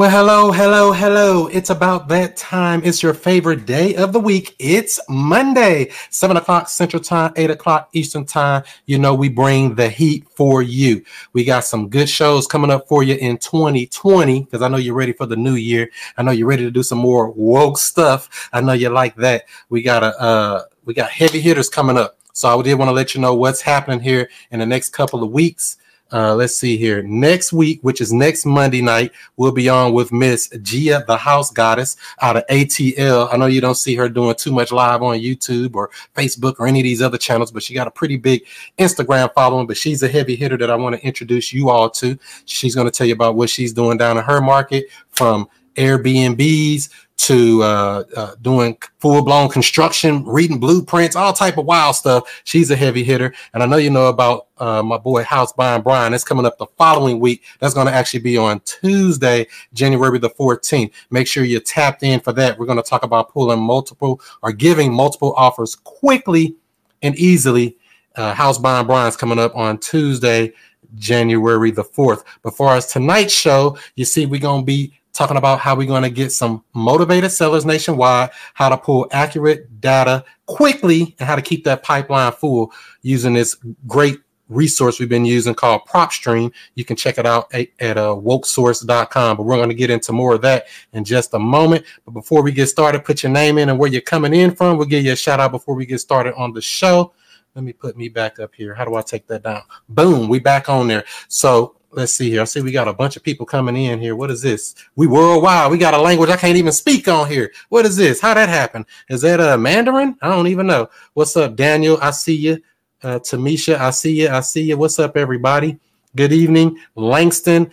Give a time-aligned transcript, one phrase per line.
[0.00, 1.48] Well, hello, hello, hello.
[1.48, 2.80] It's about that time.
[2.84, 4.56] It's your favorite day of the week.
[4.58, 8.62] It's Monday, 7 o'clock Central Time, 8 o'clock Eastern Time.
[8.86, 11.04] You know, we bring the heat for you.
[11.34, 14.94] We got some good shows coming up for you in 2020 because I know you're
[14.94, 15.90] ready for the new year.
[16.16, 18.48] I know you're ready to do some more woke stuff.
[18.54, 19.44] I know you like that.
[19.68, 22.16] We got a, uh, we got heavy hitters coming up.
[22.32, 25.22] So I did want to let you know what's happening here in the next couple
[25.22, 25.76] of weeks.
[26.12, 27.02] Uh, let's see here.
[27.02, 31.50] Next week, which is next Monday night, we'll be on with Miss Gia, the house
[31.50, 33.32] goddess out of ATL.
[33.32, 36.66] I know you don't see her doing too much live on YouTube or Facebook or
[36.66, 38.42] any of these other channels, but she got a pretty big
[38.78, 39.66] Instagram following.
[39.66, 42.18] But she's a heavy hitter that I want to introduce you all to.
[42.44, 46.88] She's going to tell you about what she's doing down in her market from Airbnbs
[47.20, 52.42] to uh, uh, doing full blown construction, reading blueprints, all type of wild stuff.
[52.44, 55.82] She's a heavy hitter, and I know you know about uh, my boy House Buying
[55.82, 56.12] Brian.
[56.12, 57.42] That's coming up the following week.
[57.58, 60.92] That's going to actually be on Tuesday, January the 14th.
[61.10, 62.58] Make sure you're tapped in for that.
[62.58, 66.56] We're going to talk about pulling multiple or giving multiple offers quickly
[67.02, 67.76] and easily.
[68.16, 70.54] Uh, House Buying Brian's coming up on Tuesday,
[70.96, 72.24] January the 4th.
[72.42, 75.86] But far as tonight's show, you see, we're going to be talking about how we're
[75.86, 81.36] going to get some motivated sellers nationwide, how to pull accurate data quickly, and how
[81.36, 82.72] to keep that pipeline full
[83.02, 84.18] using this great
[84.50, 86.52] resource we've been using called PropStream.
[86.74, 89.36] You can check it out at, at uh, wokesource.com.
[89.36, 91.86] But we're going to get into more of that in just a moment.
[92.04, 94.76] But before we get started, put your name in and where you're coming in from.
[94.76, 97.12] We'll give you a shout out before we get started on the show.
[97.54, 98.74] Let me put me back up here.
[98.74, 99.62] How do I take that down?
[99.88, 101.04] Boom, we back on there.
[101.28, 102.42] So let's see here.
[102.42, 104.14] I see we got a bunch of people coming in here.
[104.16, 104.74] What is this?
[104.96, 105.70] We worldwide.
[105.70, 107.52] We got a language I can't even speak on here.
[107.68, 108.20] What is this?
[108.20, 108.86] How that happen?
[109.08, 110.16] Is that a Mandarin?
[110.22, 110.88] I don't even know.
[111.14, 111.98] What's up, Daniel?
[112.00, 112.62] I see you.
[113.02, 114.28] Uh, Tamisha, I see you.
[114.28, 114.76] I see you.
[114.76, 115.78] What's up, everybody?
[116.16, 117.70] Good evening, Langston,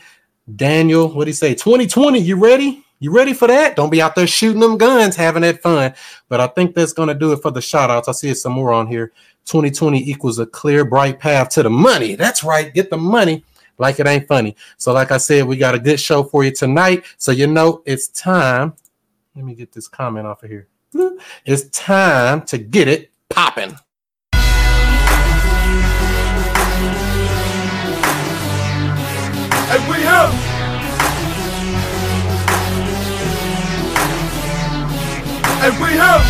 [0.55, 1.09] Daniel.
[1.09, 1.53] What do you say?
[1.53, 2.19] 2020.
[2.19, 2.85] You ready?
[2.99, 3.75] You ready for that?
[3.75, 5.93] Don't be out there shooting them guns, having that fun.
[6.29, 8.07] But I think that's going to do it for the shout outs.
[8.07, 9.11] I see some more on here.
[9.45, 12.15] 2020 equals a clear, bright path to the money.
[12.15, 12.73] That's right.
[12.73, 13.43] Get the money
[13.77, 14.55] like it ain't funny.
[14.77, 17.05] So, like I said, we got a good show for you tonight.
[17.17, 18.73] So, you know, it's time.
[19.35, 20.67] Let me get this comment off of here.
[21.45, 23.77] It's time to get it popping.
[29.69, 30.33] And we have.
[35.63, 36.23] And we have.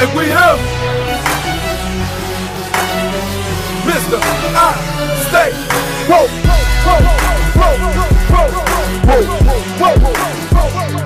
[0.00, 0.77] And we have.
[3.98, 4.20] Mr.
[4.22, 4.74] I
[5.26, 5.50] stay
[6.08, 6.30] woke,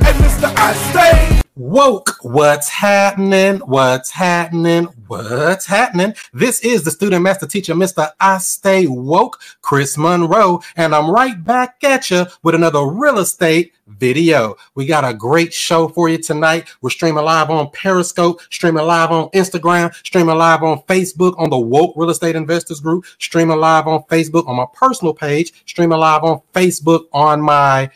[0.05, 0.53] and Mr.
[0.59, 2.19] I stay woke.
[2.21, 3.61] What's happening?
[3.61, 4.89] What's happening?
[5.13, 6.15] What's happening?
[6.33, 8.11] This is the student master teacher, Mr.
[8.19, 13.75] I Stay Woke, Chris Monroe, and I'm right back at you with another real estate
[13.87, 14.57] video.
[14.75, 16.67] We got a great show for you tonight.
[16.81, 21.59] We're streaming live on Periscope, streaming live on Instagram, streaming live on Facebook on the
[21.59, 26.25] Woke Real Estate Investors Group, streaming live on Facebook on my personal page, streaming live
[26.25, 27.91] on Facebook on my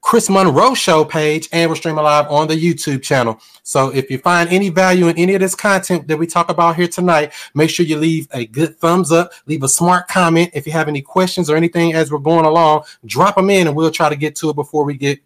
[0.00, 3.40] Chris Monroe Show page, and we're streaming live on the YouTube channel.
[3.62, 6.76] So if you find any value in any of this content that we talk about
[6.76, 10.50] here tonight, make sure you leave a good thumbs up, leave a smart comment.
[10.54, 13.76] If you have any questions or anything as we're going along, drop them in and
[13.76, 15.20] we'll try to get to it before we get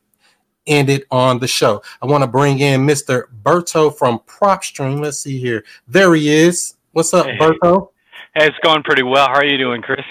[0.66, 1.82] ended on the show.
[2.02, 3.24] I want to bring in Mr.
[3.42, 5.00] Berto from PropStream.
[5.00, 5.64] Let's see here.
[5.86, 6.74] There he is.
[6.92, 7.38] What's up, hey.
[7.38, 7.90] Berto?
[8.34, 9.28] Hey, it's going pretty well.
[9.28, 10.04] How are you doing, Chris?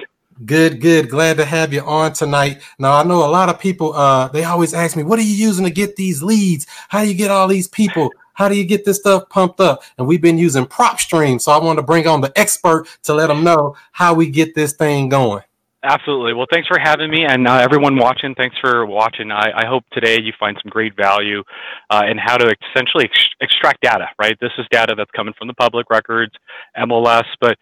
[0.45, 1.09] Good, good.
[1.09, 2.61] Glad to have you on tonight.
[2.79, 5.35] Now I know a lot of people uh they always ask me, what are you
[5.35, 6.65] using to get these leads?
[6.89, 8.09] How do you get all these people?
[8.33, 9.83] How do you get this stuff pumped up?
[9.97, 11.39] And we've been using PropStream.
[11.39, 14.55] So I want to bring on the expert to let them know how we get
[14.55, 15.43] this thing going.
[15.83, 16.33] Absolutely.
[16.33, 18.33] Well, thanks for having me, and uh, everyone watching.
[18.35, 19.31] Thanks for watching.
[19.31, 21.43] I, I, hope today you find some great value
[21.89, 24.07] uh, in how to essentially ex- extract data.
[24.17, 24.39] Right.
[24.39, 26.31] This is data that's coming from the public records,
[26.77, 27.57] MLS, but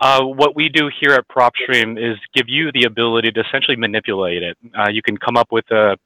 [0.00, 4.42] uh, what we do here at PropStream is give you the ability to essentially manipulate
[4.42, 4.56] it.
[4.76, 5.96] Uh, you can come up with a,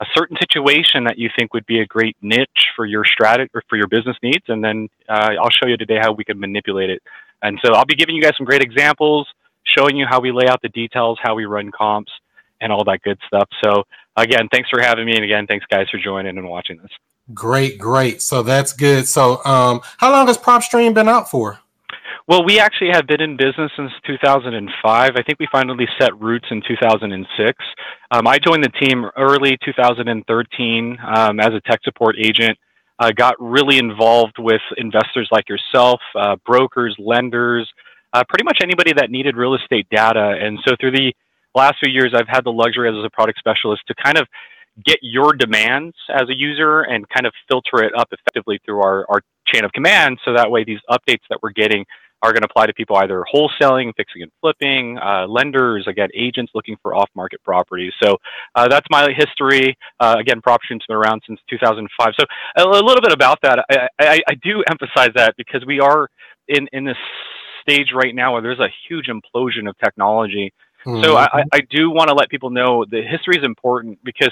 [0.00, 3.62] a, certain situation that you think would be a great niche for your strategy or
[3.68, 6.88] for your business needs, and then uh, I'll show you today how we can manipulate
[6.88, 7.02] it.
[7.42, 9.28] And so I'll be giving you guys some great examples,
[9.64, 12.12] showing you how we lay out the details, how we run comps,
[12.62, 13.48] and all that good stuff.
[13.62, 13.82] So
[14.16, 16.90] again, thanks for having me, and again, thanks guys for joining and watching this.
[17.34, 18.22] Great, great.
[18.22, 19.06] So that's good.
[19.06, 21.60] So, um, how long has PropStream been out for?
[22.28, 25.10] Well, we actually have been in business since 2005.
[25.16, 27.58] I think we finally set roots in 2006.
[28.12, 32.56] Um, I joined the team early 2013 um, as a tech support agent.
[33.00, 37.68] I got really involved with investors like yourself, uh, brokers, lenders,
[38.12, 40.36] uh, pretty much anybody that needed real estate data.
[40.40, 41.12] And so through the
[41.56, 44.28] last few years, I've had the luxury as a product specialist to kind of
[44.86, 49.06] get your demands as a user and kind of filter it up effectively through our,
[49.08, 49.22] our
[49.52, 50.18] chain of command.
[50.24, 51.84] So that way, these updates that we're getting
[52.22, 56.52] are going to apply to people either wholesaling, fixing and flipping, uh, lenders, again, agents
[56.54, 57.92] looking for off market properties.
[58.02, 58.16] So
[58.54, 59.76] uh, that's my history.
[59.98, 62.12] Uh, again, PropStream's been around since 2005.
[62.18, 62.26] So
[62.56, 63.64] a, a little bit about that.
[63.70, 66.08] I, I, I, do emphasize that because we are
[66.48, 66.96] in, in this
[67.62, 70.52] stage right now where there's a huge implosion of technology.
[70.86, 71.02] Mm-hmm.
[71.04, 74.30] So I, I do want to let people know the history is important because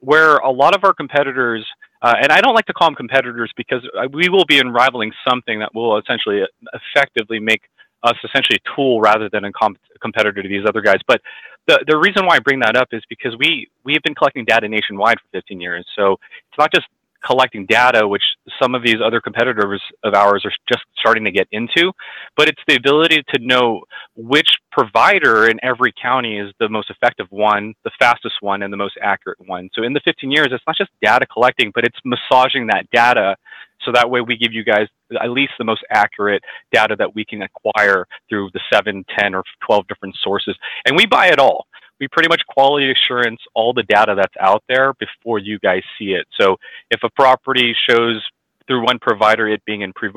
[0.00, 1.66] where a lot of our competitors
[2.02, 5.12] uh, and I don't like to call them competitors because uh, we will be rivaling
[5.28, 7.62] something that will essentially uh, effectively make
[8.04, 10.98] us essentially a tool rather than a, comp- competitor to these other guys.
[11.06, 11.20] But
[11.66, 14.44] the, the reason why I bring that up is because we, we have been collecting
[14.44, 15.84] data nationwide for 15 years.
[15.96, 16.86] So it's not just
[17.24, 18.22] collecting data, which
[18.60, 21.92] some of these other competitors of ours are just starting to get into,
[22.36, 23.82] but it's the ability to know
[24.16, 28.76] which provider in every county is the most effective one, the fastest one, and the
[28.76, 29.68] most accurate one.
[29.74, 33.36] So in the 15 years, it's not just data collecting, but it's massaging that data
[33.82, 34.88] so that way we give you guys
[35.22, 36.42] at least the most accurate
[36.72, 40.56] data that we can acquire through the 7, 10, or 12 different sources.
[40.84, 41.66] And we buy it all
[42.00, 46.12] we pretty much quality assurance all the data that's out there before you guys see
[46.12, 46.26] it.
[46.40, 46.56] So
[46.90, 48.22] if a property shows
[48.66, 50.10] through one provider it being in pre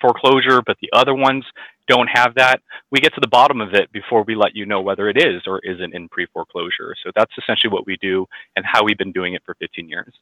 [0.00, 1.44] foreclosure, but the other ones
[1.88, 4.80] don't have that, we get to the bottom of it before we let you know
[4.80, 6.94] whether it is or isn't in pre foreclosure.
[7.02, 10.12] So that's essentially what we do and how we've been doing it for 15 years.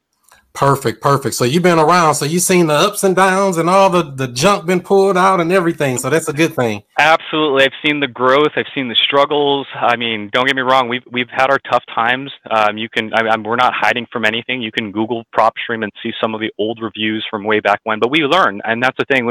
[0.55, 1.35] Perfect, perfect.
[1.35, 4.29] So you've been around, so you've seen the ups and downs and all the the
[4.29, 5.99] junk been pulled out and everything.
[5.99, 6.85] So that's a good thing.
[6.97, 8.53] Absolutely, I've seen the growth.
[8.55, 9.67] I've seen the struggles.
[9.75, 10.89] I mean, don't get me wrong.
[10.89, 12.31] We've we've had our tough times.
[12.49, 14.63] Um, you can, I, am we're not hiding from anything.
[14.63, 17.99] You can Google PropStream and see some of the old reviews from way back when.
[17.99, 19.27] But we learn, and that's the thing.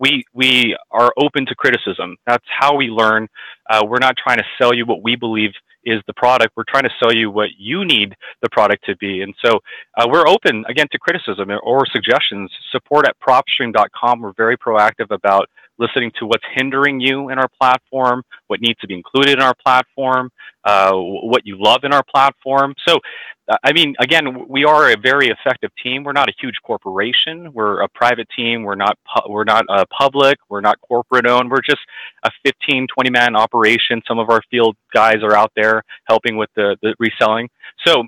[0.00, 2.16] We we are open to criticism.
[2.26, 3.28] That's how we learn.
[3.68, 5.50] Uh, we're not trying to sell you what we believe
[5.84, 6.52] is the product.
[6.56, 9.22] We're trying to sell you what you need the product to be.
[9.22, 9.60] And so
[9.96, 12.50] uh, we're open again to criticism or suggestions.
[12.72, 14.20] Support at propstream.com.
[14.20, 18.86] We're very proactive about listening to what's hindering you in our platform, what needs to
[18.86, 20.30] be included in our platform,
[20.64, 22.74] uh, what you love in our platform.
[22.86, 22.98] So,
[23.62, 26.02] I mean, again, we are a very effective team.
[26.02, 27.52] We're not a huge corporation.
[27.52, 28.62] We're a private team.
[28.62, 30.38] We're not pu- we're not uh, public.
[30.48, 31.50] We're not corporate owned.
[31.50, 31.82] We're just
[32.22, 34.00] a 15, 20 man operation.
[34.08, 37.50] Some of our field guys are out there helping with the, the reselling.
[37.86, 38.04] So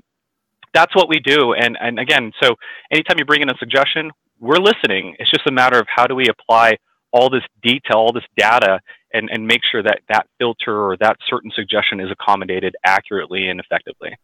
[0.72, 1.52] that's what we do.
[1.52, 2.54] And and again, so
[2.90, 4.10] anytime you bring in a suggestion,
[4.40, 5.16] we're listening.
[5.18, 6.76] It's just a matter of how do we apply
[7.12, 8.80] all this detail, all this data,
[9.12, 13.60] and, and make sure that that filter or that certain suggestion is accommodated accurately and
[13.60, 14.16] effectively.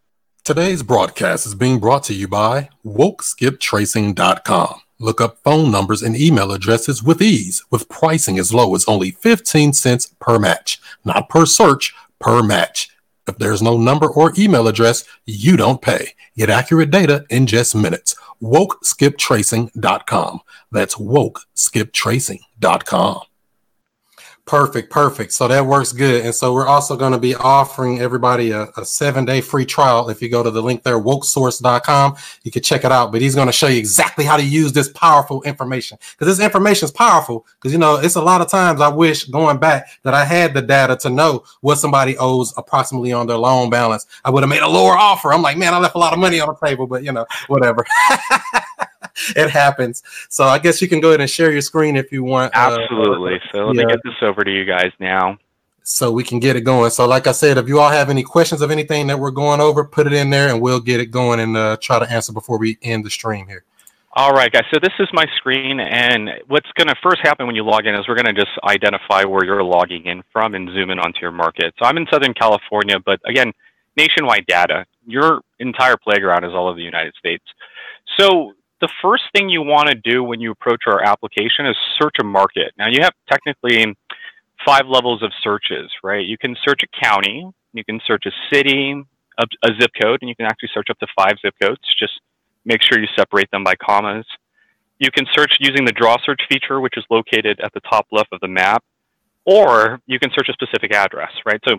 [0.45, 4.81] Today's broadcast is being brought to you by WokeSkipTracing.com.
[4.99, 9.13] Look up phone numbers and email addresses with ease, with pricing as low as only
[9.13, 12.91] 15 cents per match, not per search, per match.
[13.29, 16.09] If there's no number or email address, you don't pay.
[16.37, 18.17] Get accurate data in just minutes.
[18.43, 20.41] WokeSkipTracing.com.
[20.73, 23.21] That's WokeSkipTracing.com.
[24.45, 25.33] Perfect, perfect.
[25.33, 26.27] So that works good.
[26.27, 30.11] And so we're also going to be offering everybody a, a, seven day free trial.
[30.11, 33.13] If you go to the link there, wokesource.com, you can check it out.
[33.13, 36.45] But he's going to show you exactly how to use this powerful information because this
[36.45, 37.47] information is powerful.
[37.55, 40.55] Because, you know, it's a lot of times I wish going back that I had
[40.55, 44.07] the data to know what somebody owes approximately on their loan balance.
[44.25, 45.33] I would have made a lower offer.
[45.33, 47.27] I'm like, man, I left a lot of money on the table, but, you know,
[47.47, 47.87] whatever.
[49.37, 50.03] it happens.
[50.29, 52.55] So I guess you can go ahead and share your screen if you want.
[52.55, 53.37] Uh, Absolutely.
[53.37, 53.85] Uh, so let yeah.
[53.85, 55.39] me get this over to you guys now.
[55.85, 56.91] So we can get it going.
[56.91, 59.61] So, like I said, if you all have any questions of anything that we're going
[59.61, 62.33] over, put it in there and we'll get it going and uh, try to answer
[62.33, 63.65] before we end the stream here.
[64.15, 64.65] All right, guys.
[64.73, 67.95] So this is my screen, and what's going to first happen when you log in
[67.95, 71.21] is we're going to just identify where you're logging in from and zoom in onto
[71.21, 71.75] your market.
[71.79, 73.53] So I'm in Southern California, but again,
[73.97, 74.85] nationwide data.
[75.07, 77.45] Your entire playground is all over the United States.
[78.19, 78.53] So
[78.83, 82.25] the first thing you want to do when you approach our application is search a
[82.25, 82.73] market.
[82.77, 83.97] Now, you have technically
[84.67, 86.27] five levels of searches, right?
[86.27, 88.93] You can search a county, you can search a city,
[89.39, 91.81] a, a zip code, and you can actually search up to five zip codes.
[91.97, 92.21] Just
[92.65, 94.27] make sure you separate them by commas.
[94.99, 98.33] You can search using the draw search feature, which is located at the top left
[98.33, 98.83] of the map,
[99.47, 101.61] or you can search a specific address, right?
[101.69, 101.77] So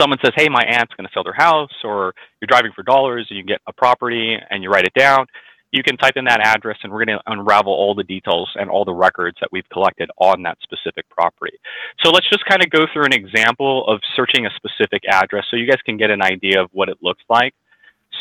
[0.00, 3.26] someone says, hey, my aunt's going to sell their house, or you're driving for dollars
[3.30, 5.26] and you get a property and you write it down
[5.74, 8.70] you can type in that address and we're going to unravel all the details and
[8.70, 11.58] all the records that we've collected on that specific property.
[12.04, 15.56] So let's just kind of go through an example of searching a specific address so
[15.56, 17.54] you guys can get an idea of what it looks like.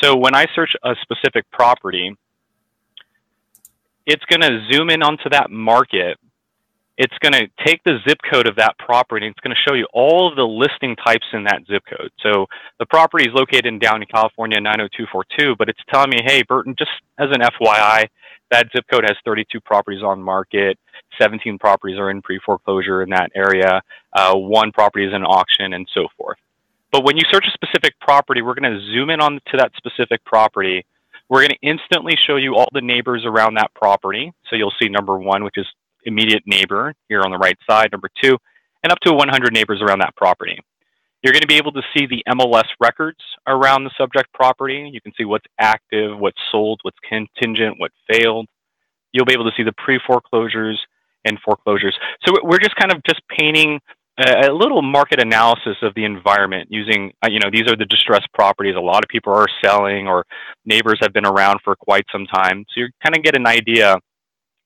[0.01, 2.17] So when I search a specific property,
[4.07, 6.17] it's going to zoom in onto that market
[6.97, 9.75] it's going to take the zip code of that property and it's going to show
[9.75, 12.11] you all of the listing types in that zip code.
[12.21, 12.45] So
[12.77, 16.91] the property is located in Downey, California 90242, but it's telling me, hey, Burton, just
[17.17, 18.07] as an FYI,
[18.51, 20.77] that zip code has 32 properties on market,
[21.19, 23.81] 17 properties are in pre foreclosure in that area,
[24.13, 26.37] uh, one property is in auction, and so forth.
[26.91, 29.71] But when you search a specific property, we're going to zoom in on to that
[29.75, 30.85] specific property.
[31.27, 34.31] We're going to instantly show you all the neighbors around that property.
[34.47, 35.65] So you'll see number one, which is
[36.05, 38.37] immediate neighbor here on the right side, number two,
[38.83, 40.57] and up to 100 neighbors around that property.
[41.23, 44.89] You're going to be able to see the MLS records around the subject property.
[44.91, 48.47] You can see what's active, what's sold, what's contingent, what failed.
[49.13, 50.79] You'll be able to see the pre-foreclosures
[51.23, 51.97] and foreclosures.
[52.25, 53.79] So we're just kind of just painting
[54.19, 58.27] a, little market analysis of the environment using, uh, you know, these are the distressed
[58.33, 58.75] properties.
[58.75, 60.25] A lot of people are selling or
[60.65, 62.65] neighbors have been around for quite some time.
[62.69, 63.97] So you kind of get an idea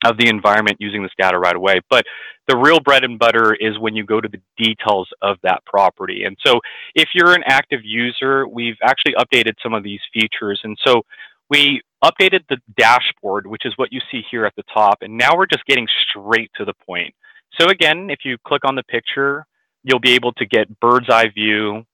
[0.05, 1.79] of the environment using this data right away.
[1.89, 2.05] But
[2.47, 6.23] the real bread and butter is when you go to the details of that property.
[6.23, 6.59] And so
[6.95, 10.59] if you're an active user, we've actually updated some of these features.
[10.63, 11.01] And so
[11.49, 14.99] we updated the dashboard, which is what you see here at the top.
[15.01, 17.13] And now we're just getting straight to the point.
[17.59, 19.45] So again, if you click on the picture,
[19.83, 21.85] you'll be able to get bird's eye view,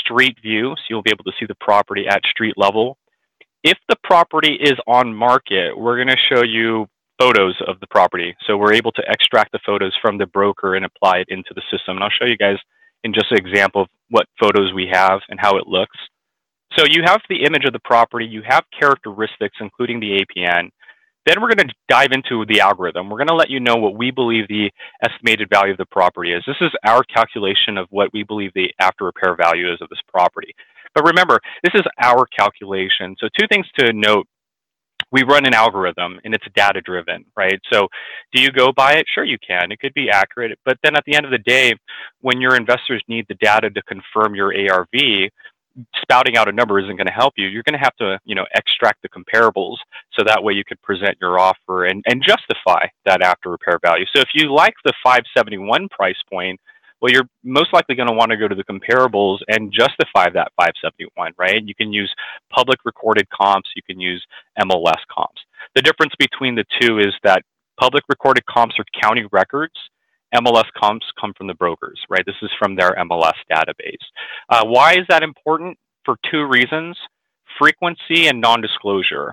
[0.00, 0.74] street view.
[0.76, 2.98] So you'll be able to see the property at street level.
[3.64, 6.86] If the property is on market, we're going to show you
[7.18, 8.34] photos of the property.
[8.46, 11.62] So we're able to extract the photos from the broker and apply it into the
[11.70, 11.96] system.
[11.96, 12.58] And I'll show you guys
[13.04, 15.96] in just an example of what photos we have and how it looks.
[16.76, 20.70] So you have the image of the property, you have characteristics, including the APN.
[21.24, 23.08] Then we're going to dive into the algorithm.
[23.08, 24.70] We're going to let you know what we believe the
[25.02, 26.44] estimated value of the property is.
[26.46, 29.98] This is our calculation of what we believe the after repair value is of this
[30.08, 30.54] property.
[30.94, 33.16] But remember, this is our calculation.
[33.18, 34.28] So two things to note
[35.12, 37.60] we run an algorithm and it's data driven, right?
[37.72, 37.88] So
[38.32, 39.06] do you go by it?
[39.12, 39.70] Sure, you can.
[39.72, 40.58] It could be accurate.
[40.64, 41.74] But then at the end of the day,
[42.20, 45.30] when your investors need the data to confirm your ARV,
[46.00, 47.48] spouting out a number isn't going to help you.
[47.48, 49.76] You're going to have to, you know, extract the comparables
[50.12, 54.06] so that way you could present your offer and, and justify that after repair value.
[54.14, 56.58] So if you like the 571 price point,
[57.06, 60.50] well, you're most likely going to want to go to the comparables and justify that
[60.56, 61.62] 571, right?
[61.64, 62.12] You can use
[62.50, 64.24] public recorded comps, you can use
[64.60, 65.40] MLS comps.
[65.76, 67.42] The difference between the two is that
[67.78, 69.74] public recorded comps are county records.
[70.34, 72.26] MLS comps come from the brokers, right?
[72.26, 74.02] This is from their MLS database.
[74.48, 75.78] Uh, why is that important?
[76.04, 76.96] For two reasons
[77.56, 79.32] frequency and non disclosure.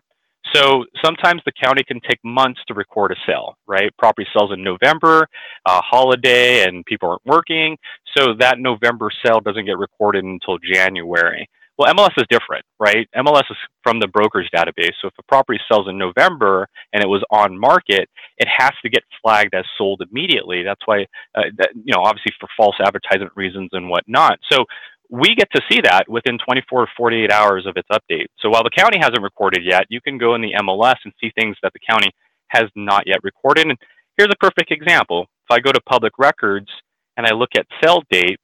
[0.54, 3.96] So sometimes the county can take months to record a sale, right?
[3.98, 5.28] Property sells in November,
[5.66, 7.78] uh, holiday, and people aren't working.
[8.18, 11.48] So that November sale doesn't get recorded until January.
[11.78, 13.08] Well, MLS is different, right?
[13.16, 14.94] MLS is from the broker's database.
[15.02, 18.08] So if a property sells in November and it was on market,
[18.38, 20.62] it has to get flagged as sold immediately.
[20.62, 24.38] That's why, uh, that, you know, obviously for false advertisement reasons and whatnot.
[24.52, 24.66] So
[25.10, 28.26] we get to see that within 24 to 48 hours of its update.
[28.40, 31.32] So while the county hasn't recorded yet, you can go in the MLS and see
[31.36, 32.10] things that the county
[32.48, 33.68] has not yet recorded.
[33.68, 33.78] And
[34.18, 35.28] here's a perfect example.
[35.50, 36.68] If I go to public records
[37.18, 38.40] and I look at sell date,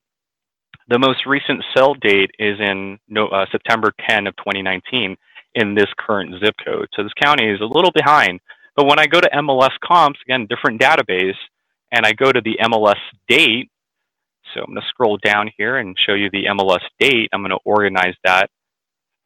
[0.89, 5.16] the most recent sell date is in uh, September 10 of 2019
[5.56, 6.88] in this current zip code.
[6.96, 8.39] So this county is a little behind.
[8.75, 11.38] But when I go to MLS comps, again, different database,
[11.92, 13.70] and I go to the MLS date,
[14.53, 17.29] so I'm going to scroll down here and show you the MLS date.
[17.34, 18.50] I'm going to organize that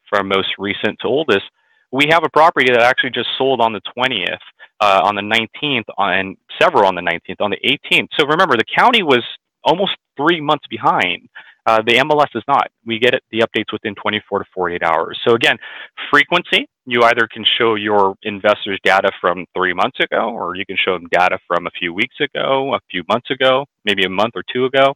[0.09, 1.43] from most recent to oldest.
[1.91, 4.37] We have a property that actually just sold on the 20th,
[4.79, 8.07] uh, on the 19th, and several on the 19th, on the 18th.
[8.19, 9.23] So remember, the county was
[9.63, 11.29] almost three months behind.
[11.65, 12.69] Uh, the MLS is not.
[12.85, 15.19] We get it, the updates within 24 to 48 hours.
[15.25, 15.57] So again,
[16.11, 20.75] frequency, you either can show your investors data from three months ago, or you can
[20.83, 24.33] show them data from a few weeks ago, a few months ago, maybe a month
[24.35, 24.93] or two ago.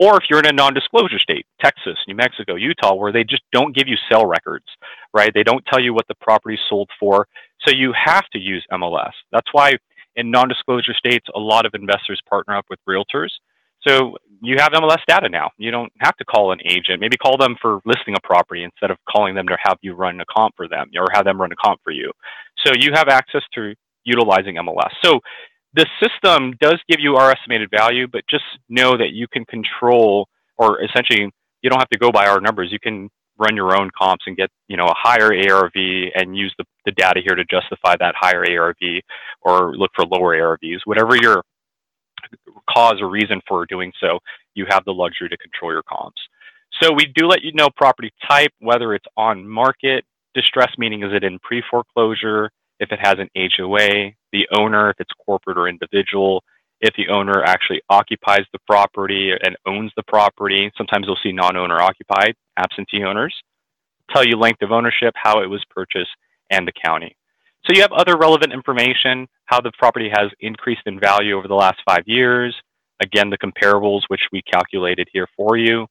[0.00, 3.74] Or if you're in a non-disclosure state, Texas, New Mexico, Utah, where they just don't
[3.74, 4.64] give you sale records,
[5.12, 5.32] right?
[5.32, 7.28] They don't tell you what the property sold for.
[7.66, 9.12] So you have to use MLS.
[9.30, 9.74] That's why
[10.16, 13.30] in non-disclosure states, a lot of investors partner up with realtors.
[13.86, 15.50] So you have MLS data now.
[15.58, 17.00] You don't have to call an agent.
[17.00, 20.20] Maybe call them for listing a property instead of calling them to have you run
[20.20, 22.10] a comp for them or have them run a comp for you.
[22.64, 23.74] So you have access to
[24.04, 24.90] utilizing MLS.
[25.02, 25.20] So
[25.74, 30.28] the system does give you our estimated value, but just know that you can control,
[30.56, 31.30] or essentially,
[31.62, 32.70] you don't have to go by our numbers.
[32.70, 35.72] You can run your own comps and get you know a higher ARV
[36.14, 39.02] and use the, the data here to justify that higher ARV
[39.42, 40.80] or look for lower ARVs.
[40.84, 41.42] Whatever your
[42.70, 44.18] cause or reason for doing so,
[44.54, 46.20] you have the luxury to control your comps.
[46.80, 50.04] So we do let you know property type, whether it's on market,
[50.34, 52.50] distress meaning is it in pre-foreclosure,
[52.84, 56.44] if it has an HOA, the owner, if it's corporate or individual,
[56.80, 60.70] if the owner actually occupies the property and owns the property.
[60.76, 63.34] Sometimes you'll see non-owner occupied, absentee owners.
[64.12, 66.10] Tell you length of ownership, how it was purchased,
[66.50, 67.16] and the county.
[67.64, 71.54] So you have other relevant information, how the property has increased in value over the
[71.54, 72.54] last five years.
[73.02, 75.86] Again, the comparables, which we calculated here for you.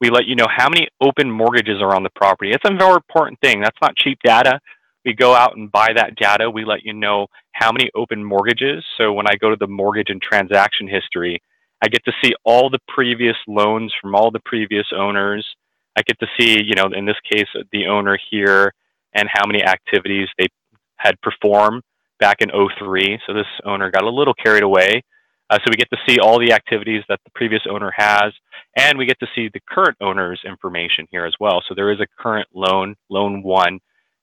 [0.00, 2.52] We let you know how many open mortgages are on the property.
[2.52, 3.60] It's a very important thing.
[3.60, 4.58] That's not cheap data.
[5.04, 6.50] We go out and buy that data.
[6.50, 8.84] We let you know how many open mortgages.
[8.98, 11.40] So when I go to the mortgage and transaction history,
[11.82, 15.46] I get to see all the previous loans from all the previous owners.
[15.96, 18.72] I get to see, you know, in this case, the owner here
[19.14, 20.46] and how many activities they
[20.96, 21.82] had performed
[22.20, 23.18] back in 03.
[23.26, 25.02] So this owner got a little carried away.
[25.48, 28.32] Uh, so we get to see all the activities that the previous owner has,
[28.76, 31.60] and we get to see the current owner's information here as well.
[31.68, 33.80] So there is a current loan, loan one,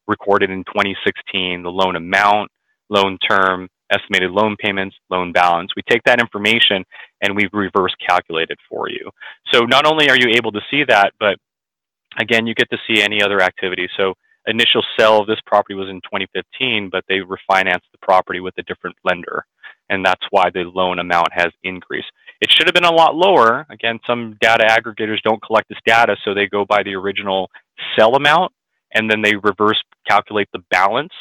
[0.07, 2.51] recorded in 2016, the loan amount,
[2.89, 5.71] loan term, estimated loan payments, loan balance.
[5.75, 6.83] We take that information
[7.21, 9.09] and we reverse calculate it for you.
[9.53, 11.37] So not only are you able to see that, but
[12.19, 13.87] again, you get to see any other activity.
[13.97, 14.13] So
[14.45, 18.63] initial sale of this property was in 2015, but they refinanced the property with a
[18.63, 19.45] different lender.
[19.89, 22.07] And that's why the loan amount has increased.
[22.41, 23.65] It should have been a lot lower.
[23.69, 27.49] Again, some data aggregators don't collect this data, so they go by the original
[27.97, 28.51] sell amount
[28.93, 31.13] and then they reverse calculate the balance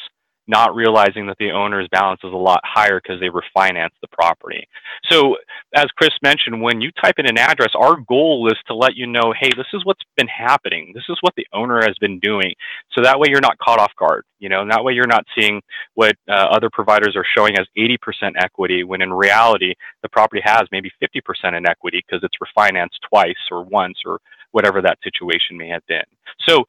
[0.47, 4.67] not realizing that the owner's balance is a lot higher because they refinanced the property.
[5.11, 5.35] So,
[5.75, 9.05] as Chris mentioned, when you type in an address, our goal is to let you
[9.07, 10.93] know, hey, this is what's been happening.
[10.95, 12.53] This is what the owner has been doing.
[12.93, 14.23] So that way you're not caught off guard.
[14.39, 15.61] You know, and that way you're not seeing
[15.95, 17.97] what uh, other providers are showing as 80%
[18.37, 23.35] equity when in reality the property has maybe 50% in equity because it's refinanced twice
[23.51, 24.19] or once or
[24.51, 26.03] whatever that situation may have been.
[26.47, 26.65] So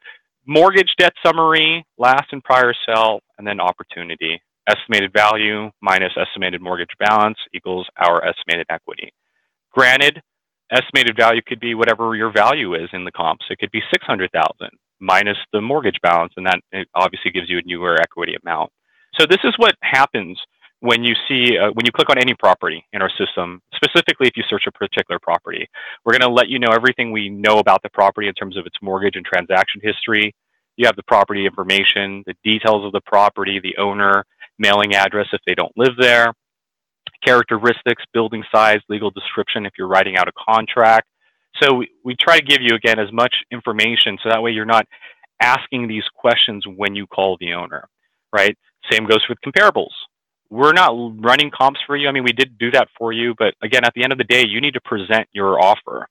[0.48, 4.40] mortgage debt summary, last and prior sale, and then opportunity.
[4.68, 9.12] Estimated value minus estimated mortgage balance equals our estimated equity.
[9.72, 10.20] Granted,
[10.72, 13.44] estimated value could be whatever your value is in the comps.
[13.50, 16.60] It could be 600,000 minus the mortgage balance, and that
[16.94, 18.72] obviously gives you a newer equity amount.
[19.18, 20.38] So this is what happens
[20.80, 24.36] when you see uh, when you click on any property in our system specifically if
[24.36, 25.68] you search a particular property
[26.04, 28.64] we're going to let you know everything we know about the property in terms of
[28.66, 30.32] its mortgage and transaction history
[30.78, 34.24] you have the property information the details of the property the owner
[34.58, 36.32] mailing address if they don't live there
[37.24, 41.06] characteristics building size legal description if you're writing out a contract
[41.62, 44.64] so we, we try to give you again as much information so that way you're
[44.64, 44.86] not
[45.42, 47.88] asking these questions when you call the owner
[48.32, 48.56] right
[48.90, 49.92] same goes with comparables
[50.50, 52.08] we're not running comps for you.
[52.08, 54.24] I mean, we did do that for you, but again, at the end of the
[54.24, 56.08] day, you need to present your offer.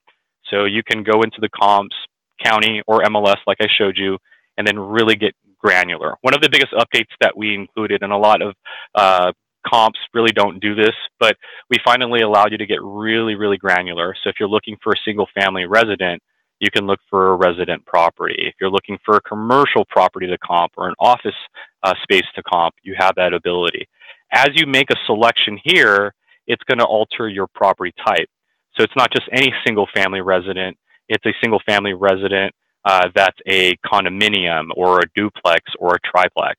[0.50, 1.94] So you can go into the comps,
[2.42, 4.16] county or MLS, like I showed you,
[4.58, 6.16] and then really get granular.
[6.20, 8.54] One of the biggest updates that we included, and a lot of
[8.94, 9.32] uh,
[9.66, 11.36] comps really don't do this, but
[11.70, 14.14] we finally allowed you to get really, really granular.
[14.22, 16.22] So if you're looking for a single family resident,
[16.60, 18.34] you can look for a resident property.
[18.38, 21.36] If you're looking for a commercial property to comp or an office
[21.84, 23.88] uh, space to comp, you have that ability.
[24.32, 26.12] As you make a selection here,
[26.48, 28.28] it's going to alter your property type.
[28.74, 30.76] So it's not just any single family resident,
[31.08, 32.52] it's a single family resident
[32.88, 36.56] uh, that's a condominium or a duplex or a triplex.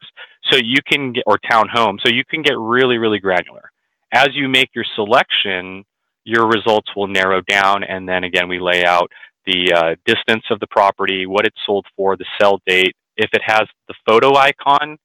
[0.51, 1.97] So you can get, or townhome.
[2.05, 3.71] So you can get really, really granular.
[4.11, 5.83] As you make your selection,
[6.25, 7.83] your results will narrow down.
[7.83, 9.11] And then again, we lay out
[9.47, 12.95] the uh, distance of the property, what it's sold for, the sell date.
[13.17, 14.97] If it has the photo icon,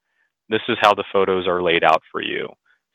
[0.51, 2.49] this is how the photos are laid out for you.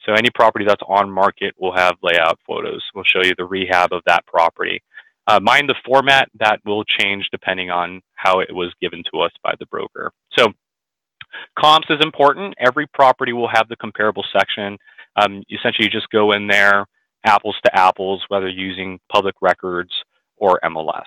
[0.05, 2.83] So any property that's on market will have layout photos.
[2.93, 4.81] We'll show you the rehab of that property.
[5.29, 9.31] Uh, mind the format, that will change depending on how it was given to us
[9.43, 10.11] by the broker.
[10.37, 10.47] So
[11.57, 12.55] comps is important.
[12.57, 14.77] Every property will have the comparable section.
[15.15, 16.87] Um, essentially, you just go in there,
[17.25, 19.91] apples to apples, whether using public records
[20.37, 21.05] or MLS.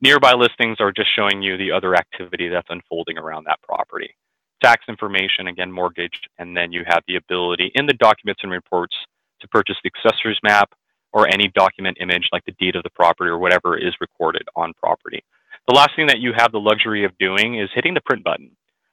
[0.00, 4.16] Nearby listings are just showing you the other activity that's unfolding around that property
[4.64, 8.96] tax information, again, mortgage, and then you have the ability in the documents and reports
[9.40, 10.72] to purchase the assessor's map
[11.14, 14.74] or any document image like the deed of the property or whatever is recorded on
[14.74, 15.22] property.
[15.68, 18.50] The last thing that you have the luxury of doing is hitting the print button.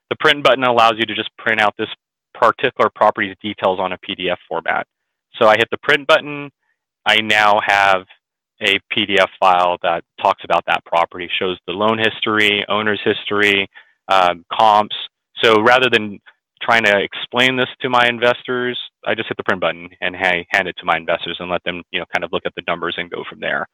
[0.10, 1.90] The print button allows you to just print out this
[2.34, 4.88] particular property's details on a PDF format.
[5.42, 6.52] So I hit the print button.
[7.06, 8.06] I now have
[8.62, 13.68] a PDF file that talks about that property, shows the loan history, owner's history,
[14.08, 14.96] um, comps,
[15.44, 16.20] so rather than
[16.62, 20.46] trying to explain this to my investors, I just hit the print button and hey,
[20.52, 22.64] hand it to my investors and let them, you know, kind of look at the
[22.68, 23.68] numbers and go from there.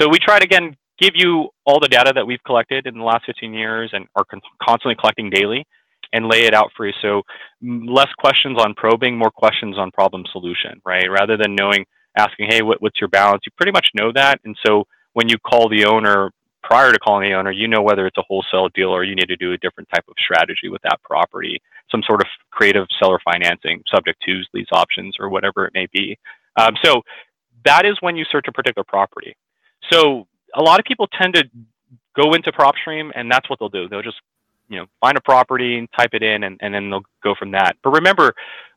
[0.00, 3.04] So we try to again give you all the data that we've collected in the
[3.04, 5.66] last 15 years and are con- constantly collecting daily
[6.12, 6.92] and lay it out for you.
[7.02, 7.22] So
[7.62, 11.10] less questions on probing, more questions on problem solution, right?
[11.10, 11.84] Rather than knowing
[12.16, 13.42] asking, hey, what, what's your balance?
[13.44, 14.40] You pretty much know that.
[14.44, 16.30] And so when you call the owner
[16.64, 19.28] prior to calling the owner, you know whether it's a wholesale deal or you need
[19.28, 23.20] to do a different type of strategy with that property, some sort of creative seller
[23.22, 26.18] financing, subject to lease options, or whatever it may be.
[26.56, 27.02] Um, so
[27.66, 29.36] that is when you search a particular property.
[29.92, 31.44] So a lot of people tend to
[32.16, 33.88] go into PropStream and that's what they'll do.
[33.88, 34.20] They'll just
[34.68, 37.52] you know find a property, and type it in, and, and then they'll go from
[37.52, 37.76] that.
[37.82, 38.32] But remember,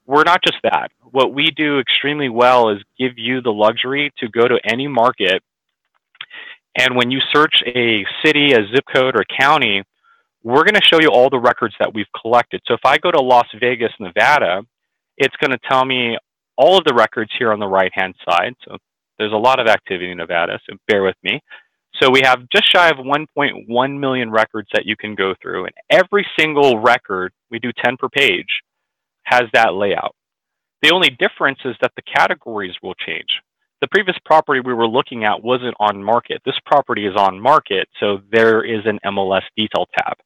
[0.06, 0.91] we're not just that.
[1.12, 5.41] What we do extremely well is give you the luxury to go to any market
[6.78, 9.84] and when you search a city, a zip code, or county,
[10.44, 12.62] we're going to show you all the records that we've collected.
[12.68, 14.62] So if I go to Las Vegas, Nevada,
[15.18, 16.18] it's going to tell me
[16.56, 18.54] all of the records here on the right hand side.
[18.63, 18.78] So
[19.18, 21.42] there's a lot of activity in Nevada, so bear with me.
[22.00, 25.74] So we have just shy of 1.1 million records that you can go through, and
[25.90, 28.62] every single record, we do 10 per page,
[29.24, 30.16] has that layout.
[30.84, 33.42] The only difference is that the categories will change
[33.82, 36.42] the previous property we were looking at wasn't on market.
[36.46, 40.18] This property is on market, so there is an MLS detail tab.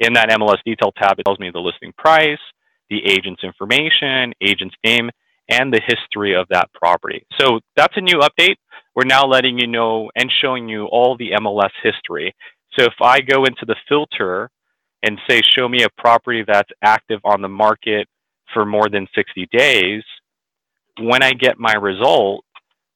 [0.00, 2.38] In that MLS detail tab, it tells me the listing price,
[2.90, 5.10] the agent's information, agent's name,
[5.48, 7.24] and the history of that property.
[7.40, 8.56] So that's a new update.
[8.94, 12.34] We're now letting you know and showing you all the MLS history.
[12.78, 14.50] So if I go into the filter
[15.02, 18.08] and say, show me a property that's active on the market
[18.52, 20.02] for more than 60 days,
[20.98, 22.44] when I get my result,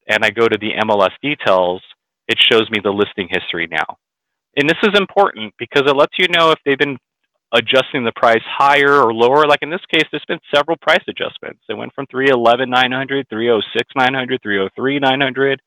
[0.09, 1.83] and I go to the MLS details,
[2.29, 3.97] it shows me the listing history now.
[4.57, 6.99] And this is important because it lets you know if they've been
[7.53, 9.47] adjusting the price higher or lower.
[9.47, 11.61] Like in this case, there's been several price adjustments.
[11.69, 15.63] It went from 311 900, 306 900, 303 900.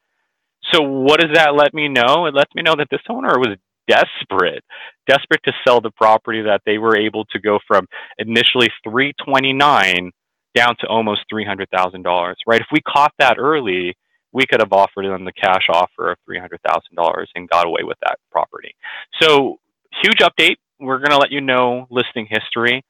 [0.71, 2.25] So what does that let me know?
[2.25, 4.63] It lets me know that this owner was desperate,
[5.07, 7.85] desperate to sell the property that they were able to go from
[8.17, 10.11] initially 329
[10.55, 12.61] down to almost $300,000, right?
[12.61, 13.95] If we caught that early,
[14.33, 18.17] we could have offered them the cash offer of $300,000 and got away with that
[18.31, 18.75] property.
[19.21, 19.59] So,
[20.01, 20.55] huge update.
[20.79, 22.83] We're going to let you know listing history.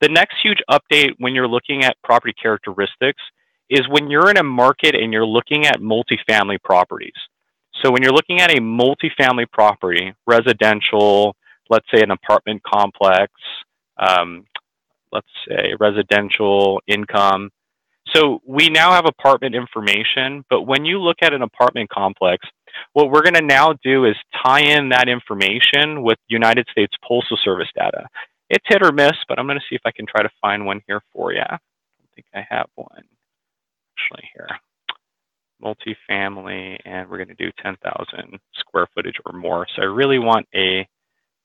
[0.00, 3.22] The next huge update when you're looking at property characteristics
[3.70, 7.14] is when you're in a market and you're looking at multifamily properties.
[7.82, 11.34] So, when you're looking at a multifamily property, residential,
[11.70, 13.32] let's say an apartment complex,
[13.98, 14.44] um,
[15.12, 17.50] let's say residential income,
[18.14, 22.46] so we now have apartment information, but when you look at an apartment complex,
[22.92, 27.38] what we're going to now do is tie in that information with United States Postal
[27.44, 28.08] Service data.
[28.48, 30.66] It's hit or miss, but I'm going to see if I can try to find
[30.66, 31.40] one here for you.
[31.40, 31.58] I
[32.14, 33.04] think I have one
[33.96, 34.48] actually here.
[35.62, 39.66] Multifamily, and we're going to do 10,000 square footage or more.
[39.76, 40.88] So I really want a,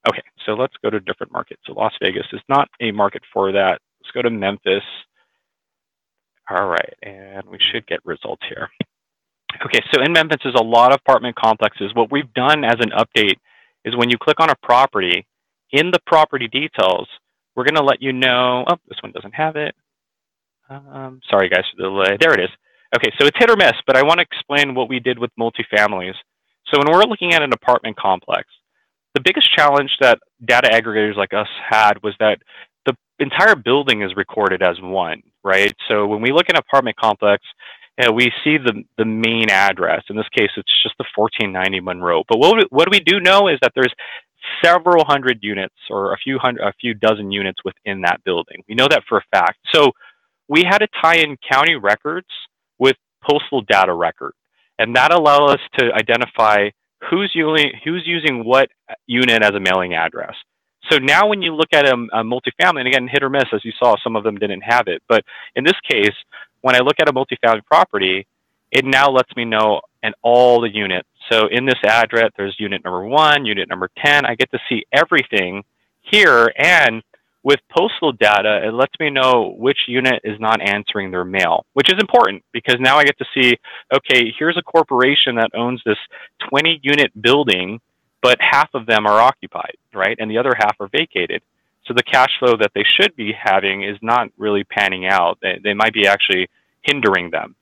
[0.10, 1.60] okay, so let's go to a different market.
[1.65, 3.82] So Las Vegas is not a market for that.
[4.01, 4.84] Let's go to Memphis.
[6.49, 8.69] All right, and we should get results here.
[9.65, 11.91] Okay, so in Memphis, there's a lot of apartment complexes.
[11.93, 13.38] What we've done as an update
[13.84, 15.25] is when you click on a property,
[15.71, 17.08] in the property details,
[17.55, 18.65] we're going to let you know.
[18.67, 19.73] Oh, this one doesn't have it.
[20.69, 22.17] Um, sorry, guys, for the delay.
[22.19, 22.49] There it is.
[22.95, 25.31] Okay, so it's hit or miss, but I want to explain what we did with
[25.39, 26.13] multifamilies.
[26.67, 28.47] So when we're looking at an apartment complex,
[29.13, 32.39] the biggest challenge that data aggregators like us had was that
[32.86, 35.71] the entire building is recorded as one right?
[35.88, 37.43] So when we look at an apartment complex,
[37.97, 40.03] you know, we see the, the main address.
[40.10, 42.23] In this case, it's just the 1490 Monroe.
[42.27, 43.93] But what, we, what we do know is that there's
[44.63, 48.63] several hundred units or a few hundred, a few dozen units within that building.
[48.67, 49.60] We know that for a fact.
[49.73, 49.91] So
[50.49, 52.27] we had to tie in county records
[52.77, 54.34] with postal data record.
[54.77, 56.69] And that allowed us to identify
[57.10, 58.69] who's using, who's using what
[59.08, 60.36] unit as a mailing address.
[60.91, 63.63] So now when you look at a, a multifamily, and again, hit or miss, as
[63.65, 65.02] you saw, some of them didn't have it.
[65.08, 65.24] But
[65.56, 66.15] in this case,
[66.62, 68.28] when I look at a multifamily property,
[68.71, 71.08] it now lets me know and all the units.
[71.32, 74.26] So in this address, there's unit number one, unit number 10.
[74.26, 75.63] I get to see everything
[76.02, 76.52] here.
[76.58, 77.02] And
[77.43, 81.91] with postal data, it lets me know which unit is not answering their mail, which
[81.91, 83.56] is important because now I get to see,
[83.93, 85.98] okay, here's a corporation that owns this
[86.50, 87.80] 20 unit building
[88.21, 90.17] but half of them are occupied, right?
[90.19, 91.41] And the other half are vacated.
[91.86, 95.38] So the cash flow that they should be having is not really panning out.
[95.41, 96.49] They, they might be actually
[96.82, 97.56] hindering them.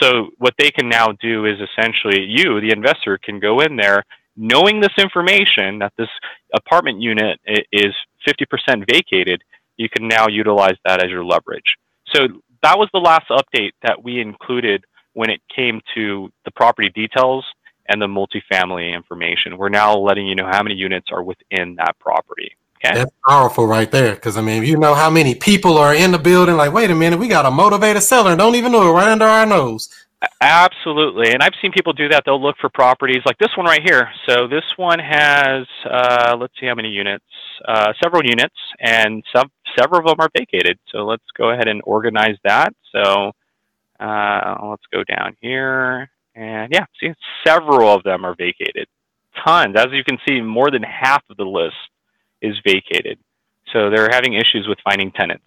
[0.00, 4.04] So what they can now do is essentially you, the investor, can go in there
[4.36, 6.08] knowing this information that this
[6.54, 7.38] apartment unit
[7.72, 7.94] is
[8.26, 9.42] 50% vacated,
[9.76, 11.76] you can now utilize that as your leverage.
[12.14, 12.28] So
[12.62, 17.44] that was the last update that we included when it came to the property details
[17.90, 19.58] and the multifamily information.
[19.58, 22.52] We're now letting you know how many units are within that property.
[22.82, 22.94] Okay?
[22.94, 24.14] That's powerful right there.
[24.14, 26.56] Because I mean, you know how many people are in the building.
[26.56, 28.30] Like, wait a minute, we got a motivated seller.
[28.30, 29.88] and Don't even know it right under our nose.
[30.42, 32.24] Absolutely, and I've seen people do that.
[32.26, 34.10] They'll look for properties like this one right here.
[34.28, 37.24] So this one has, uh, let's see how many units,
[37.66, 40.78] uh, several units, and some several of them are vacated.
[40.92, 42.74] So let's go ahead and organize that.
[42.92, 43.32] So
[43.98, 47.12] uh, let's go down here, and yeah, see,
[47.46, 48.86] several of them are vacated.
[49.44, 51.76] Tons, as you can see, more than half of the list
[52.42, 53.18] is vacated.
[53.72, 55.44] So they're having issues with finding tenants.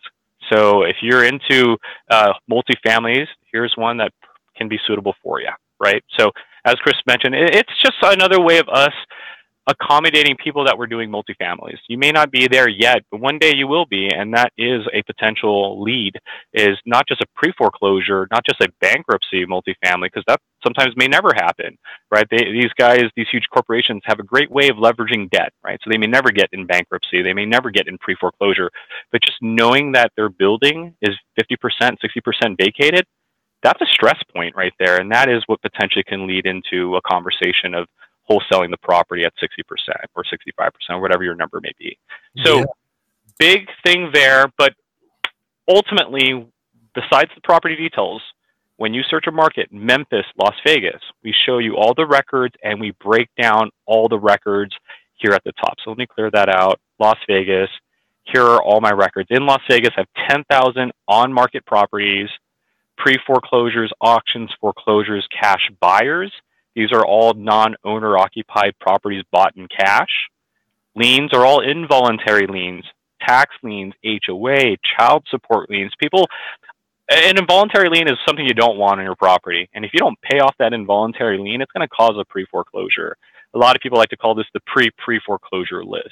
[0.51, 1.77] So if you're into
[2.09, 4.11] uh, multifamilies, here's one that
[4.55, 6.03] can be suitable for you, right?
[6.17, 6.31] So
[6.65, 8.93] as Chris mentioned, it's just another way of us
[9.67, 11.77] accommodating people that were doing multifamilies.
[11.87, 14.81] You may not be there yet, but one day you will be, and that is
[14.93, 16.13] a potential lead.
[16.53, 21.31] Is not just a pre-foreclosure, not just a bankruptcy multifamily, because that sometimes may never
[21.33, 21.77] happen,
[22.11, 22.27] right?
[22.29, 25.79] They, these guys, these huge corporations, have a great way of leveraging debt, right?
[25.83, 28.69] So they may never get in bankruptcy, they may never get in pre-foreclosure,
[29.11, 33.05] but just knowing that their building is 50%, 60% vacated,
[33.63, 37.01] that's a stress point right there, and that is what potentially can lead into a
[37.01, 37.87] conversation of
[38.29, 39.63] wholesaling the property at 60%
[40.15, 41.97] or 65% or whatever your number may be.
[42.43, 42.65] So yeah.
[43.37, 44.73] big thing there, but
[45.67, 46.47] ultimately,
[46.95, 48.21] besides the property details,
[48.77, 52.79] when you search a market, Memphis, Las Vegas, we show you all the records and
[52.79, 54.73] we break down all the records
[55.15, 55.75] here at the top.
[55.83, 56.79] So let me clear that out.
[56.99, 57.69] Las Vegas,
[58.23, 59.27] here are all my records.
[59.29, 62.29] In Las Vegas, I have 10,000 on market properties,
[62.97, 66.31] pre foreclosures, auctions, foreclosures, cash buyers.
[66.75, 70.29] These are all non-owner occupied properties bought in cash.
[70.95, 72.85] Liens are all involuntary liens,
[73.21, 75.91] tax liens, HOA, child support liens.
[75.99, 76.27] People,
[77.09, 79.69] an involuntary lien is something you don't want on your property.
[79.73, 83.17] And if you don't pay off that involuntary lien, it's going to cause a pre-foreclosure.
[83.53, 86.09] A lot of people like to call this the pre-pre-foreclosure list.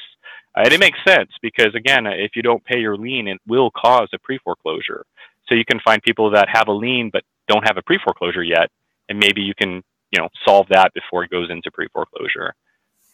[0.55, 3.71] Uh, and it makes sense because again, if you don't pay your lien, it will
[3.71, 5.05] cause a pre-foreclosure.
[5.47, 8.69] So you can find people that have a lien but don't have a pre-foreclosure yet,
[9.09, 12.53] and maybe you can you know solve that before it goes into pre-foreclosure.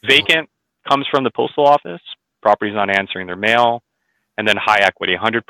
[0.05, 0.49] Vacant
[0.88, 2.01] comes from the postal office.
[2.41, 3.81] Property's not answering their mail,
[4.38, 5.41] and then high equity, 100%.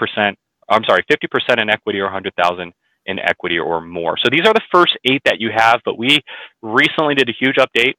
[0.70, 2.74] I'm sorry, 50% in equity or 100,000
[3.06, 4.18] in equity or more.
[4.18, 6.20] So these are the first eight that you have, but we
[6.62, 7.94] recently did a huge update.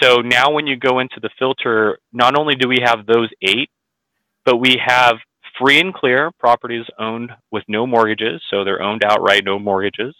[0.00, 3.70] So now when you go into the filter, not only do we have those eight,
[4.44, 5.16] but we have
[5.58, 8.42] free and clear properties owned with no mortgages.
[8.50, 10.14] So they're owned outright, no mortgages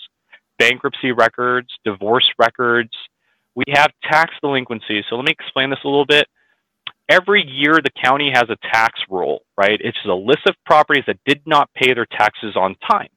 [0.58, 2.90] bankruptcy records, divorce records.
[3.54, 5.04] We have tax delinquencies.
[5.08, 6.26] So let me explain this a little bit.
[7.08, 9.80] Every year, the county has a tax roll, right?
[9.82, 13.08] It's a list of properties that did not pay their taxes on time.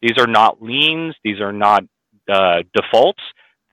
[0.00, 1.84] These are not liens, these are not
[2.32, 3.22] uh, defaults.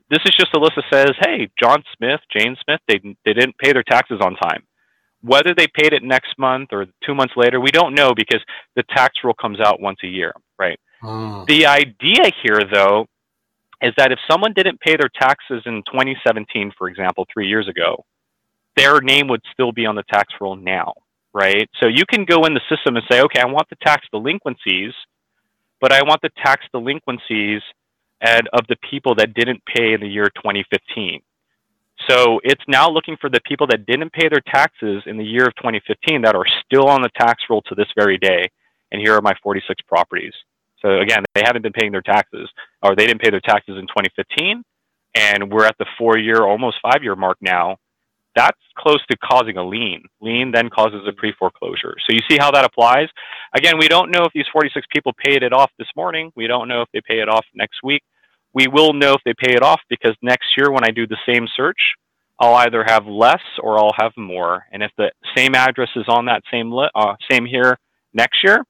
[0.09, 3.57] This is just a list that says, hey, John Smith, Jane Smith, they, they didn't
[3.57, 4.63] pay their taxes on time.
[5.21, 8.41] Whether they paid it next month or two months later, we don't know because
[8.75, 10.79] the tax roll comes out once a year, right?
[11.01, 11.43] Hmm.
[11.47, 13.07] The idea here, though,
[13.81, 18.03] is that if someone didn't pay their taxes in 2017, for example, three years ago,
[18.75, 20.93] their name would still be on the tax roll now,
[21.33, 21.69] right?
[21.81, 24.93] So you can go in the system and say, okay, I want the tax delinquencies,
[25.79, 27.61] but I want the tax delinquencies
[28.21, 31.21] and of the people that didn't pay in the year 2015.
[32.09, 35.45] So it's now looking for the people that didn't pay their taxes in the year
[35.45, 38.49] of 2015 that are still on the tax roll to this very day.
[38.91, 40.33] And here are my 46 properties.
[40.81, 42.49] So again, they haven't been paying their taxes,
[42.81, 44.63] or they didn't pay their taxes in 2015,
[45.15, 47.77] and we're at the four-year, almost five-year mark now.
[48.35, 50.03] That's close to causing a lien.
[50.21, 51.95] Lien then causes a pre-foreclosure.
[52.07, 53.07] So you see how that applies.
[53.53, 56.31] Again, we don't know if these 46 people paid it off this morning.
[56.35, 58.03] We don't know if they pay it off next week.
[58.53, 61.17] We will know if they pay it off because next year when I do the
[61.27, 61.79] same search,
[62.39, 64.65] I'll either have less or I'll have more.
[64.71, 67.77] And if the same address is on that same li- uh, same here
[68.13, 68.63] next year,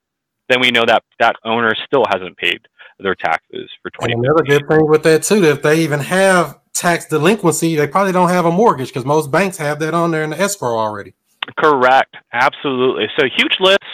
[0.50, 2.60] then we know that that owner still hasn't paid
[3.00, 6.60] their taxes for 20 and another good thing with that too if they even have
[6.74, 10.24] tax delinquency they probably don't have a mortgage because most banks have that on there
[10.24, 11.14] in the escrow already.
[11.58, 12.16] Correct.
[12.34, 13.08] Absolutely.
[13.18, 13.86] So huge lists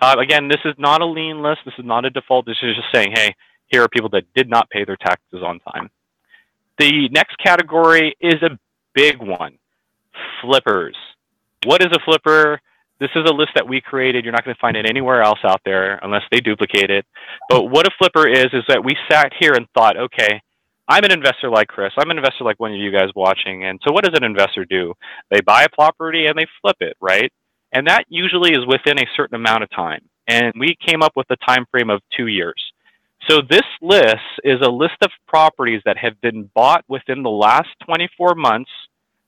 [0.00, 1.60] uh, again this is not a lien list.
[1.64, 2.46] This is not a default.
[2.46, 3.34] This is just saying hey
[3.66, 5.90] here are people that did not pay their taxes on time.
[6.78, 8.58] The next category is a
[8.94, 9.58] big one.
[10.40, 10.96] Flippers.
[11.64, 12.60] What is a flipper
[13.04, 14.24] this is a list that we created.
[14.24, 17.04] You're not going to find it anywhere else out there unless they duplicate it.
[17.50, 20.40] But what a flipper is, is that we sat here and thought, okay,
[20.88, 21.92] I'm an investor like Chris.
[21.98, 23.64] I'm an investor like one of you guys watching.
[23.64, 24.94] And so what does an investor do?
[25.30, 27.30] They buy a property and they flip it, right?
[27.72, 30.00] And that usually is within a certain amount of time.
[30.26, 32.60] And we came up with a time frame of two years.
[33.28, 37.68] So this list is a list of properties that have been bought within the last
[37.84, 38.70] 24 months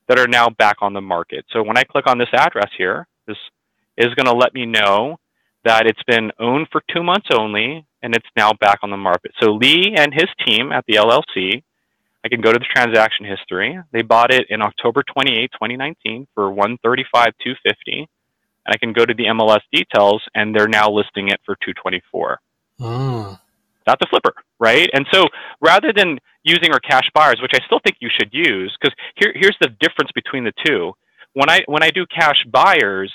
[0.09, 1.45] that are now back on the market.
[1.53, 3.37] So when I click on this address here, this
[3.97, 5.19] is going to let me know
[5.65, 9.33] that it's been owned for two months only and it's now back on the market.
[9.43, 11.63] So Lee and his team at the LLC,
[12.25, 13.79] I can go to the transaction history.
[13.93, 18.09] They bought it in October 28, 2019 for 135 250
[18.67, 22.39] and I can go to the MLS details and they're now listing it for 224.
[22.81, 23.39] Mm.
[23.87, 24.91] That's a flipper, right?
[24.93, 25.27] And so
[25.61, 29.33] rather than using our cash buyers, which I still think you should use, because here,
[29.35, 30.93] here's the difference between the two.
[31.35, 33.13] When I when I do cash buyers,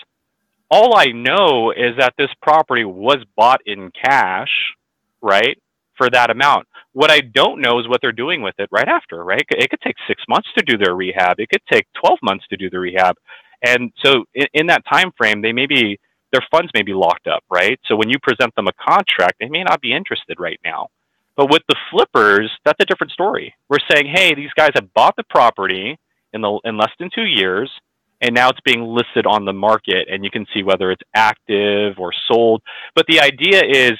[0.71, 4.49] all I know is that this property was bought in cash,
[5.21, 5.57] right,
[5.97, 6.67] for that amount.
[6.93, 9.43] What I don't know is what they're doing with it right after, right?
[9.49, 11.39] It could take six months to do their rehab.
[11.39, 13.17] It could take 12 months to do the rehab.
[13.63, 15.99] And so in, in that time frame, they may be
[16.31, 17.77] their funds may be locked up, right?
[17.87, 20.87] So when you present them a contract, they may not be interested right now.
[21.35, 23.53] But with the flippers, that's a different story.
[23.67, 25.99] We're saying, hey, these guys have bought the property
[26.33, 27.69] in the in less than two years
[28.21, 31.95] and now it's being listed on the market and you can see whether it's active
[31.97, 32.61] or sold.
[32.95, 33.93] But the idea is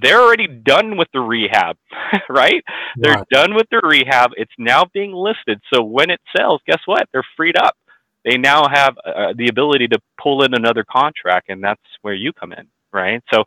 [0.00, 1.76] they're already done with the rehab
[2.28, 2.62] right?
[2.96, 4.32] They're done with the rehab.
[4.36, 5.60] It's now being listed.
[5.72, 7.08] So when it sells guess what?
[7.12, 7.76] They're freed up.
[8.24, 12.32] They now have uh, the ability to pull in another contract and that's where you
[12.32, 13.22] come in right?
[13.32, 13.44] So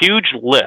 [0.00, 0.64] huge list.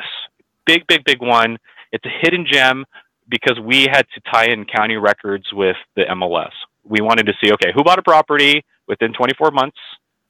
[0.66, 1.58] Big big big one.
[1.92, 2.86] It's a hidden gem
[3.30, 6.52] because we had to tie in county records with the MLS.
[6.88, 9.78] We wanted to see, okay, who bought a property within 24 months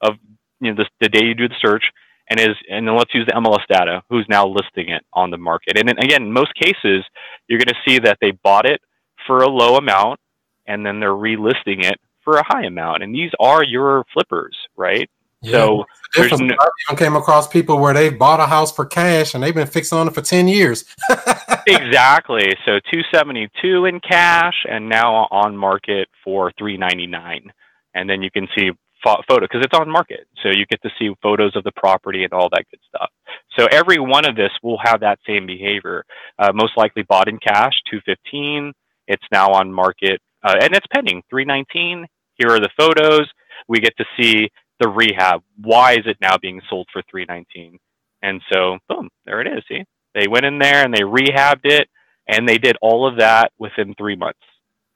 [0.02, 0.14] of
[0.60, 1.84] you know the, the day you do the search,
[2.30, 4.02] and is and then let's use the MLS data.
[4.10, 5.78] Who's now listing it on the market?
[5.78, 7.04] And then again, in most cases,
[7.48, 8.80] you're going to see that they bought it
[9.26, 10.20] for a low amount,
[10.66, 13.02] and then they're relisting it for a high amount.
[13.02, 15.08] And these are your flippers, right?
[15.42, 15.52] Yeah.
[15.52, 16.52] So The there's difference.
[16.60, 19.66] no- I came across people where they bought a house for cash and they've been
[19.66, 20.84] fixing on it for 10 years.
[21.66, 22.54] exactly.
[22.64, 27.52] So 272 in cash and now on market for 399.
[27.94, 28.70] And then you can see
[29.04, 30.26] pho- photo because it's on market.
[30.42, 33.10] So you get to see photos of the property and all that good stuff.
[33.58, 36.04] So every one of this will have that same behavior.
[36.38, 38.72] Uh, most likely bought in cash 215.
[39.06, 42.06] It's now on market uh, and it's pending 319.
[42.34, 43.28] Here are the photos.
[43.68, 45.42] We get to see the rehab.
[45.60, 47.78] Why is it now being sold for 319?
[48.22, 49.62] And so boom, there it is.
[49.68, 49.84] See?
[50.14, 51.88] They went in there and they rehabbed it,
[52.26, 54.40] and they did all of that within three months.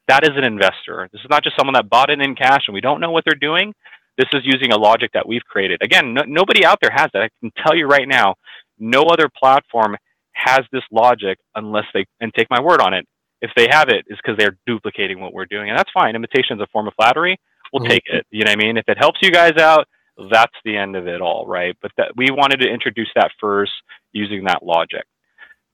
[0.09, 1.09] That is an investor.
[1.13, 3.25] This is not just someone that bought it in cash and we don't know what
[3.25, 3.73] they're doing.
[4.19, 5.81] This is using a logic that we've created.
[5.83, 7.23] Again, no, nobody out there has that.
[7.23, 8.35] I can tell you right now,
[8.79, 9.97] no other platform
[10.33, 13.07] has this logic unless they, and take my word on it,
[13.41, 15.71] if they have it, is because they're duplicating what we're doing.
[15.71, 16.15] And that's fine.
[16.15, 17.39] Imitation is a form of flattery.
[17.73, 17.89] We'll Mhm.
[17.91, 18.27] take it.
[18.31, 18.77] You know what I mean?
[18.77, 19.89] If it helps you guys out,
[20.31, 21.77] that's the end of it all, right?
[21.81, 23.73] But that, we wanted to introduce that first
[24.13, 25.05] using that logic.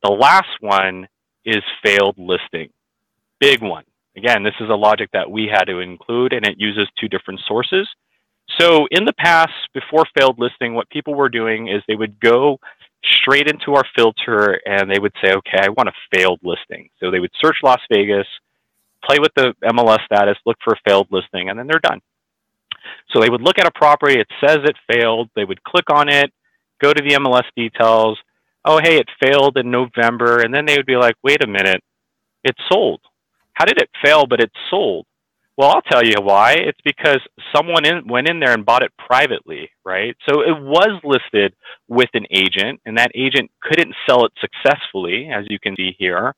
[0.02, 1.08] The last one
[1.44, 2.70] is failed listing.
[3.40, 3.84] Big one.
[4.16, 7.40] Again, this is a logic that we had to include, and it uses two different
[7.46, 7.88] sources.
[8.58, 12.58] So in the past, before failed listing, what people were doing is they would go
[13.04, 16.88] straight into our filter and they would say, okay, I want a failed listing.
[16.98, 18.26] So they would search Las Vegas,
[19.04, 22.00] play with the MLS status, look for a failed listing, and then they're done.
[23.10, 26.08] So they would look at a property, it says it failed, they would click on
[26.08, 26.32] it,
[26.80, 28.18] go to the MLS details,
[28.64, 31.82] oh, hey, it failed in November, and then they would be like, wait a minute,
[32.44, 33.00] it sold.
[33.54, 35.06] How did it fail, but it sold?
[35.56, 36.52] Well, I'll tell you why.
[36.52, 37.18] It's because
[37.54, 40.16] someone in, went in there and bought it privately, right?
[40.28, 41.52] So it was listed
[41.88, 46.34] with an agent, and that agent couldn't sell it successfully, as you can see here.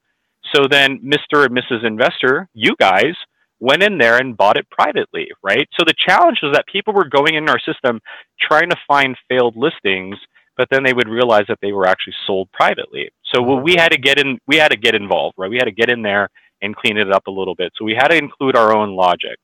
[0.54, 1.46] So then Mr.
[1.46, 1.84] and Mrs.
[1.84, 3.14] Investor, you guys,
[3.60, 5.68] went in there and bought it privately, right?
[5.78, 8.00] So the challenge was that people were going in our system
[8.40, 10.16] trying to find failed listings,
[10.56, 13.10] but then they would realize that they were actually sold privately.
[13.34, 15.50] So well, we had to get in, we had to get involved, right?
[15.50, 16.30] We had to get in there
[16.62, 17.72] and clean it up a little bit.
[17.76, 19.38] So we had to include our own logic.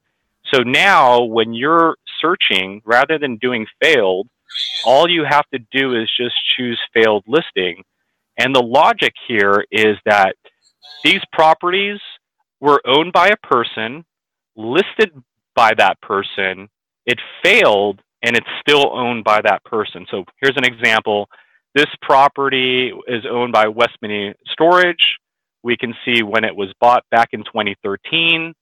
[0.52, 4.28] So now when you're searching, rather than doing failed,
[4.84, 7.82] all you have to do is just choose failed listing.
[8.38, 10.36] And the logic here is that
[11.04, 12.00] these properties
[12.60, 14.04] were owned by a person,
[14.56, 15.12] listed
[15.54, 16.68] by that person,
[17.04, 20.06] it failed, and it's still owned by that person.
[20.10, 21.28] So here's an example.
[21.74, 25.18] This property is owned by West Mini Storage.
[25.62, 28.54] We can see when it was bought back in 2013.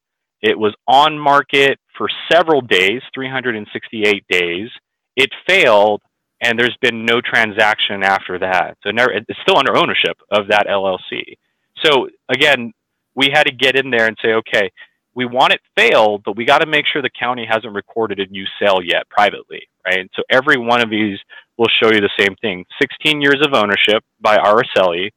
[0.43, 4.69] It was on market for several days, 368 days.
[5.17, 6.03] It failed,
[6.43, 8.77] and there's been no transaction after that.
[8.83, 11.37] So it's still under ownership of that LLC.
[11.83, 12.73] So again,
[13.15, 14.71] we had to get in there and say, okay,
[15.15, 18.27] we want it failed, but we got to make sure the county hasn't recorded a
[18.27, 20.11] new sale yet privately, right?
[20.15, 21.19] So every one of these
[21.57, 22.65] will show you the same thing.
[22.83, 25.11] 16 years of ownership by Araceli.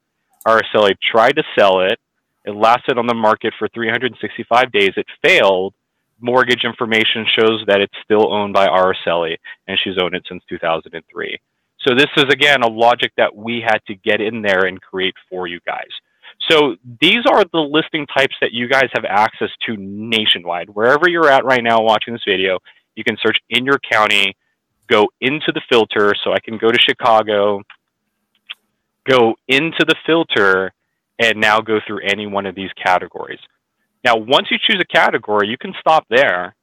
[0.47, 1.99] Araceli tried to sell it.
[2.45, 4.91] It lasted on the market for 365 days.
[4.95, 5.74] It failed.
[6.20, 9.38] Mortgage information shows that it's still owned by Araceli,
[9.68, 11.39] and she's owned it since 2003.
[11.88, 15.14] So this is again a logic that we had to get in there and create
[15.30, 15.89] for you guys.
[16.50, 20.70] So these are the listing types that you guys have access to nationwide.
[20.70, 22.60] Wherever you're at right now watching this video,
[22.95, 24.36] you can search in your county,
[24.88, 26.14] go into the filter.
[26.24, 27.62] So I can go to Chicago,
[29.10, 30.72] go into the filter,
[31.20, 33.39] and now go through any one of these categories.
[34.06, 36.56] Now, once you choose a category, you can stop there,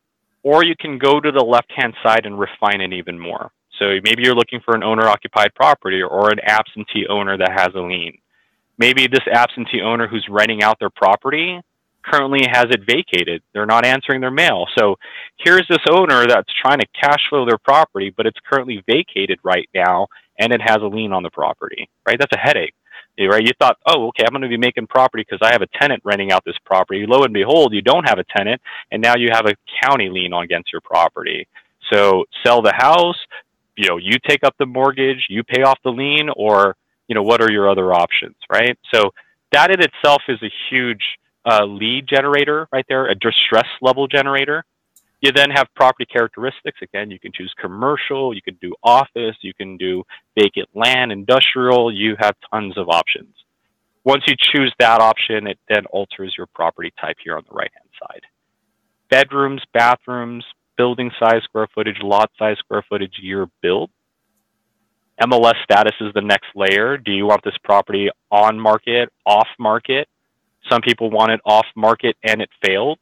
[0.43, 3.51] or you can go to the left-hand side and refine it even more.
[3.79, 7.81] So maybe you're looking for an owner-occupied property or an absentee owner that has a
[7.81, 8.19] lien
[8.79, 11.61] maybe this absentee owner who's renting out their property
[12.03, 13.43] currently has it vacated.
[13.53, 14.67] They're not answering their mail.
[14.79, 14.97] So
[15.39, 19.69] here's this owner that's trying to cash flow their property, but it's currently vacated right
[19.75, 20.09] now
[20.39, 22.19] and it has a lien on the property, right?
[22.19, 22.75] That's a headache.
[23.17, 23.45] Right?
[23.45, 26.03] You thought, oh, okay, I'm going to be making property because I have a tenant
[26.05, 27.05] renting out this property.
[27.07, 28.61] Lo and behold, you don't have a tenant,
[28.91, 31.47] and now you have a county lien against your property.
[31.93, 33.17] So sell the house,
[33.77, 36.77] you know, you take up the mortgage, you pay off the lien, or
[37.09, 38.79] you know, what are your other options, right?
[38.93, 39.11] So
[39.53, 41.03] that in itself is a huge
[41.45, 44.65] uh, lead generator right there, a distress level generator.
[45.21, 46.79] You then have property characteristics.
[46.83, 50.03] Again, you can choose commercial, you can do office, you can do
[50.39, 51.93] vacant land, industrial.
[51.93, 53.35] You have tons of options.
[54.05, 57.71] Once you choose that option, it then alters your property type here on the right
[57.73, 58.21] hand side.
[59.09, 60.45] Bedrooms, bathrooms,
[60.77, 63.91] building size, square footage, lot size, square footage, year built.
[65.23, 66.97] MLS status is the next layer.
[66.99, 70.09] Do you want this property on market, off market?
[70.71, 72.99] Some people want it off market and it failed.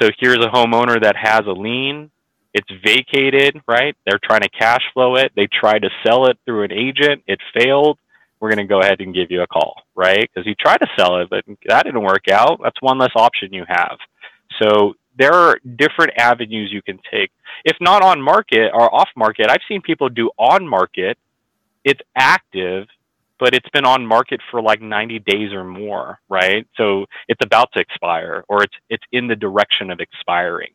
[0.00, 2.10] So here's a homeowner that has a lien.
[2.54, 3.96] It's vacated, right?
[4.06, 5.32] They're trying to cash flow it.
[5.36, 7.22] They tried to sell it through an agent.
[7.26, 7.98] It failed.
[8.40, 10.28] We're going to go ahead and give you a call, right?
[10.32, 12.60] Because you tried to sell it, but that didn't work out.
[12.62, 13.98] That's one less option you have.
[14.60, 17.30] So there are different avenues you can take.
[17.64, 21.18] If not on market or off market, I've seen people do on market
[21.84, 22.86] it's active,
[23.38, 26.66] but it's been on market for like 90 days or more, right?
[26.76, 30.70] So it's about to expire or it's it's in the direction of expiring,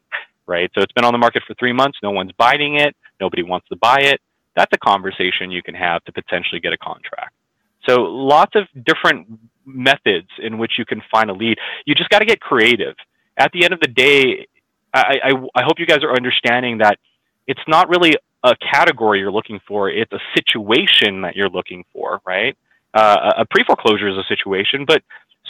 [0.46, 0.70] right?
[0.76, 3.68] So it's been on the market for 3 months, no one's biting it, nobody wants
[3.70, 4.22] to buy it.
[4.56, 7.34] That's a conversation you can have to potentially get a contract.
[7.88, 9.28] So lots of different
[9.66, 11.58] methods in which you can find a lead.
[11.86, 12.96] You just got to get creative.
[13.38, 14.48] At the end of the day,
[14.94, 16.98] I, I, I hope you guys are understanding that
[17.46, 19.90] it's not really a category you're looking for.
[19.90, 22.56] It's a situation that you're looking for, right?
[22.94, 25.02] Uh, a pre foreclosure is a situation, but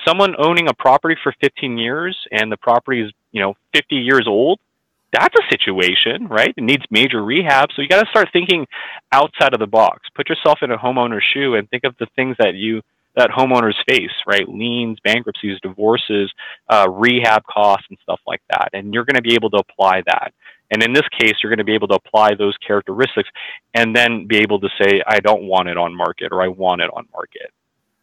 [0.05, 4.25] someone owning a property for 15 years and the property is, you know, 50 years
[4.27, 4.59] old,
[5.13, 6.53] that's a situation, right?
[6.55, 7.69] It needs major rehab.
[7.75, 8.67] So you got to start thinking
[9.11, 10.07] outside of the box.
[10.15, 12.81] Put yourself in a homeowner's shoe and think of the things that you
[13.15, 14.47] that homeowners face, right?
[14.47, 16.31] Liens, bankruptcies, divorces,
[16.69, 18.69] uh, rehab costs, and stuff like that.
[18.73, 20.33] And you're going to be able to apply that.
[20.71, 23.29] And in this case, you're going to be able to apply those characteristics
[23.73, 26.81] and then be able to say, I don't want it on market or I want
[26.81, 27.51] it on market.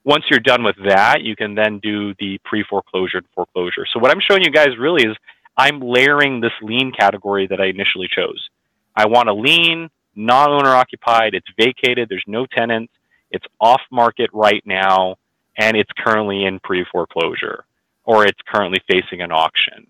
[0.04, 3.86] Once you're done with that, you can then do the pre foreclosure and foreclosure.
[3.92, 5.16] So, what I'm showing you guys really is
[5.56, 8.48] I'm layering this lien category that I initially chose.
[8.96, 12.92] I want a lien, non owner occupied, it's vacated, there's no tenants,
[13.30, 15.16] it's off market right now,
[15.58, 17.64] and it's currently in pre foreclosure
[18.04, 19.86] or it's currently facing an auction.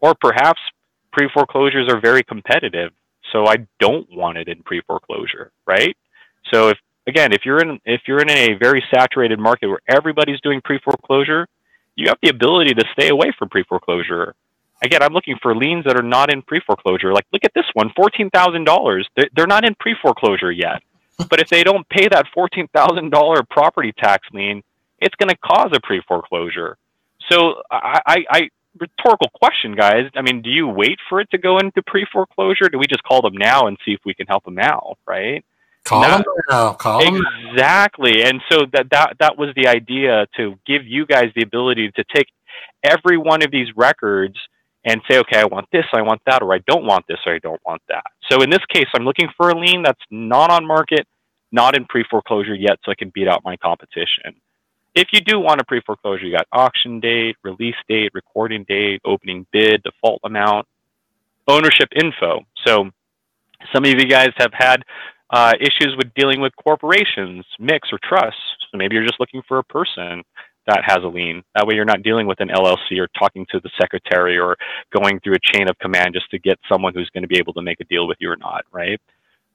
[0.00, 0.60] Or perhaps
[1.12, 2.92] pre foreclosures are very competitive.
[3.32, 5.96] So I don't want it in pre foreclosure, right?
[6.52, 10.40] So if again, if you're in if you're in a very saturated market where everybody's
[10.40, 11.46] doing pre foreclosure,
[11.96, 14.34] you have the ability to stay away from pre foreclosure.
[14.82, 17.12] Again, I'm looking for liens that are not in pre foreclosure.
[17.12, 19.08] Like, look at this one, fourteen thousand dollars.
[19.34, 20.82] They're not in pre foreclosure yet.
[21.30, 24.62] but if they don't pay that fourteen thousand dollar property tax lien,
[24.98, 26.76] it's going to cause a pre foreclosure.
[27.30, 30.10] So I, I, rhetorical question, guys.
[30.14, 32.68] I mean, do you wait for it to go into pre-foreclosure?
[32.68, 35.44] Do we just call them now and see if we can help them out, right?
[35.84, 36.72] Call them now.
[36.72, 38.24] Call them exactly.
[38.24, 42.04] And so that that that was the idea to give you guys the ability to
[42.12, 42.26] take
[42.82, 44.36] every one of these records
[44.84, 47.34] and say, okay, I want this, I want that, or I don't want this, or
[47.34, 48.04] I don't want that.
[48.30, 51.06] So in this case, I'm looking for a lien that's not on market,
[51.50, 54.34] not in pre-foreclosure yet, so I can beat out my competition.
[54.96, 59.46] If you do want a pre-foreclosure, you got auction date, release date, recording date, opening
[59.52, 60.66] bid, default amount,
[61.46, 62.40] ownership info.
[62.66, 62.88] So
[63.74, 64.82] some of you guys have had
[65.28, 68.40] uh, issues with dealing with corporations, mix or trusts.
[68.72, 70.22] So maybe you're just looking for a person
[70.66, 71.42] that has a lien.
[71.54, 74.56] That way you're not dealing with an LLC or talking to the secretary or
[74.98, 77.52] going through a chain of command just to get someone who's going to be able
[77.52, 78.98] to make a deal with you or not, right?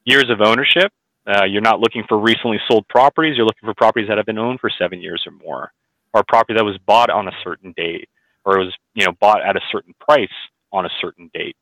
[0.06, 0.94] Years of ownership.
[1.28, 3.36] Uh, you're not looking for recently sold properties.
[3.38, 5.72] You're looking for properties that have been owned for seven years or more,
[6.13, 8.09] or a property that was bought on a certain date,
[8.43, 10.30] or it was you know bought at a certain price
[10.72, 11.55] on a certain date.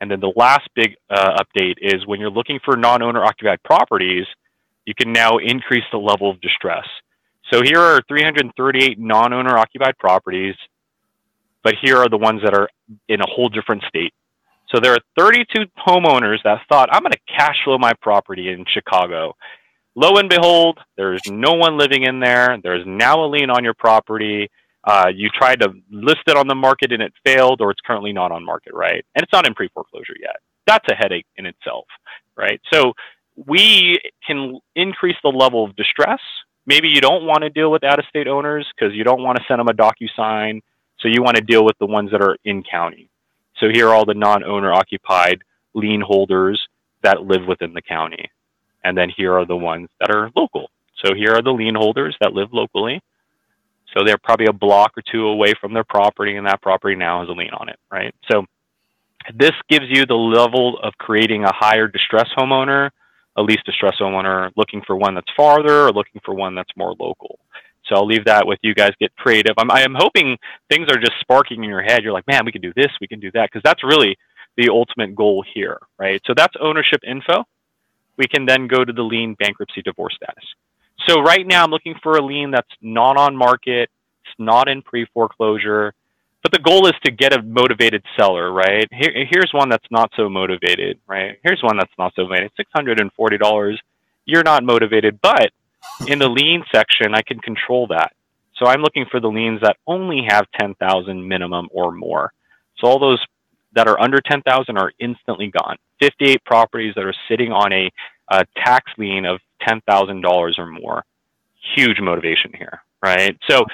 [0.00, 4.26] And then the last big uh, update is when you're looking for non-owner occupied properties,
[4.84, 6.86] you can now increase the level of distress.
[7.52, 10.54] So here are 338 non-owner occupied properties,
[11.64, 12.68] but here are the ones that are
[13.08, 14.12] in a whole different state.
[14.72, 18.64] So there are 32 homeowners that thought, I'm going to cash flow my property in
[18.72, 19.34] Chicago.
[19.94, 22.56] Lo and behold, there's no one living in there.
[22.62, 24.48] There's now a lien on your property.
[24.84, 28.12] Uh, you tried to list it on the market and it failed, or it's currently
[28.12, 29.04] not on market, right?
[29.14, 30.36] And it's not in pre foreclosure yet.
[30.66, 31.86] That's a headache in itself,
[32.36, 32.60] right?
[32.72, 32.92] So
[33.46, 36.20] we can increase the level of distress.
[36.66, 39.38] Maybe you don't want to deal with out of state owners because you don't want
[39.38, 40.60] to send them a DocuSign.
[41.00, 43.07] So you want to deal with the ones that are in county.
[43.60, 45.42] So here are all the non owner occupied
[45.74, 46.60] lien holders
[47.02, 48.30] that live within the county.
[48.84, 50.70] And then here are the ones that are local.
[51.04, 53.00] So here are the lien holders that live locally.
[53.94, 57.20] So they're probably a block or two away from their property, and that property now
[57.20, 58.14] has a lien on it, right?
[58.30, 58.44] So
[59.34, 62.90] this gives you the level of creating a higher distress homeowner,
[63.36, 66.94] a least distress homeowner looking for one that's farther or looking for one that's more
[66.98, 67.38] local.
[67.88, 68.92] So I'll leave that with you guys.
[69.00, 69.54] Get creative.
[69.58, 70.36] I'm, I am hoping
[70.70, 72.02] things are just sparking in your head.
[72.02, 74.16] You're like, man, we can do this, we can do that, because that's really
[74.56, 76.20] the ultimate goal here, right?
[76.26, 77.44] So that's ownership info.
[78.16, 80.44] We can then go to the lien bankruptcy divorce status.
[81.08, 83.88] So right now I'm looking for a lien that's not on market,
[84.24, 85.94] it's not in pre foreclosure,
[86.42, 88.86] but the goal is to get a motivated seller, right?
[88.90, 91.38] Here, here's one that's not so motivated, right?
[91.42, 92.52] Here's one that's not so motivated.
[92.56, 93.80] Six hundred and forty dollars.
[94.24, 95.50] You're not motivated, but
[96.06, 98.12] in the lien section, I can control that.
[98.56, 102.32] So I'm looking for the liens that only have 10,000 minimum or more.
[102.78, 103.24] So all those
[103.72, 105.76] that are under 10,000 are instantly gone.
[106.00, 107.90] 58 properties that are sitting on a,
[108.30, 111.04] a tax lien of $10,000 or more.
[111.76, 113.36] Huge motivation here, right?
[113.48, 113.64] So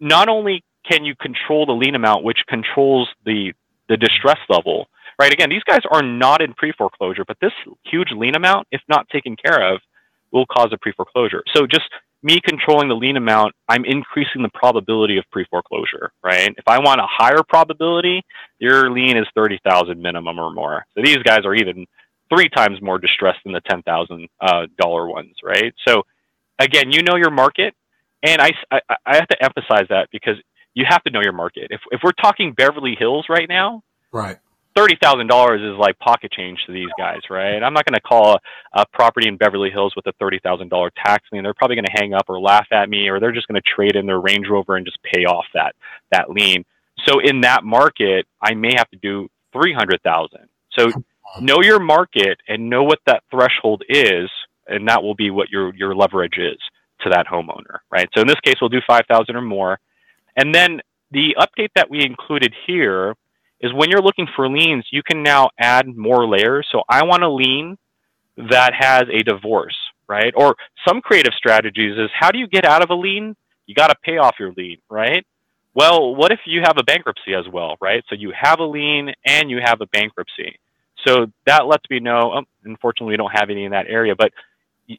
[0.00, 3.52] not only can you control the lien amount, which controls the,
[3.88, 4.86] the distress level,
[5.18, 5.32] right?
[5.32, 7.52] Again, these guys are not in pre foreclosure, but this
[7.84, 9.80] huge lien amount, if not taken care of,
[10.34, 11.42] will cause a pre foreclosure.
[11.54, 11.88] So just
[12.22, 16.52] me controlling the lien amount, I'm increasing the probability of pre foreclosure, right?
[16.56, 18.22] If I want a higher probability,
[18.58, 20.84] your lien is 30,000 minimum or more.
[20.94, 21.86] So these guys are even
[22.34, 25.72] three times more distressed than the $10,000 uh, ones, right?
[25.86, 26.02] So
[26.58, 27.74] again, you know your market.
[28.22, 30.36] And I, I, I have to emphasize that because
[30.72, 31.68] you have to know your market.
[31.70, 33.82] If, if we're talking Beverly Hills right now,
[34.12, 34.38] right
[34.74, 37.62] thirty thousand dollars is like pocket change to these guys, right?
[37.62, 40.68] I'm not going to call a, a, property in Beverly Hills with a thirty thousand
[40.68, 41.42] dollar tax lien.
[41.44, 43.74] They're probably going to hang up or laugh at me, or they're just going to
[43.74, 45.74] trade in their Range Rover and just pay off that
[46.10, 46.64] that lien.
[47.06, 50.48] So in that market, I may have to do three hundred thousand.
[50.78, 50.90] So
[51.40, 54.30] know your market and know what that threshold is,
[54.66, 56.58] and that will be what your your leverage is
[57.02, 58.08] to that homeowner, right?
[58.14, 59.78] So in this case, we'll do five thousand or more,
[60.36, 63.14] and then the update that we included here
[63.64, 66.68] is when you're looking for liens, you can now add more layers.
[66.70, 67.78] So I want a lien
[68.36, 70.34] that has a divorce, right?
[70.36, 70.54] Or
[70.86, 73.34] some creative strategies is how do you get out of a lien?
[73.66, 75.26] You got to pay off your lien, right?
[75.72, 78.04] Well, what if you have a bankruptcy as well, right?
[78.10, 80.58] So you have a lien and you have a bankruptcy.
[81.06, 84.30] So that lets me know, oh, unfortunately, we don't have any in that area, but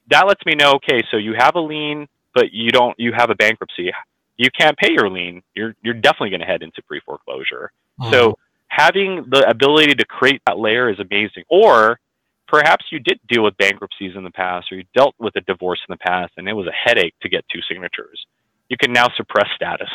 [0.09, 3.30] that lets me know, okay, so you have a lien, but you don't, you have
[3.30, 3.91] a bankruptcy.
[4.38, 5.43] You can't pay your lien.
[5.53, 7.72] You're, you're definitely going to head into pre foreclosure.
[8.01, 8.11] Mm-hmm.
[8.11, 8.38] So
[8.76, 11.43] having the ability to create that layer is amazing.
[11.49, 11.99] Or
[12.47, 15.80] perhaps you did deal with bankruptcies in the past or you dealt with a divorce
[15.88, 18.26] in the past and it was a headache to get two signatures.
[18.69, 19.89] You can now suppress status.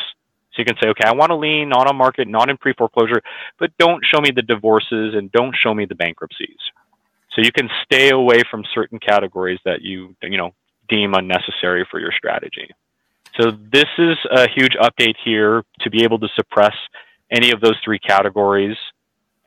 [0.53, 2.73] So you can say, okay, I want to lien not on market, not in pre
[2.73, 3.21] foreclosure,
[3.57, 6.59] but don't show me the divorces and don't show me the bankruptcies.
[7.33, 10.51] So you can stay away from certain categories that you you know
[10.89, 12.69] deem unnecessary for your strategy.
[13.39, 16.75] So this is a huge update here to be able to suppress
[17.31, 18.77] any of those three categories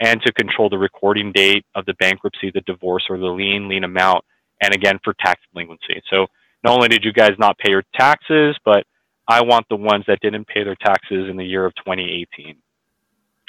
[0.00, 3.84] and to control the recording date of the bankruptcy, the divorce, or the lien, lien
[3.84, 4.24] amount,
[4.60, 6.02] and again for tax delinquency.
[6.10, 6.26] So
[6.62, 8.84] not only did you guys not pay your taxes, but
[9.28, 12.56] I want the ones that didn't pay their taxes in the year of 2018.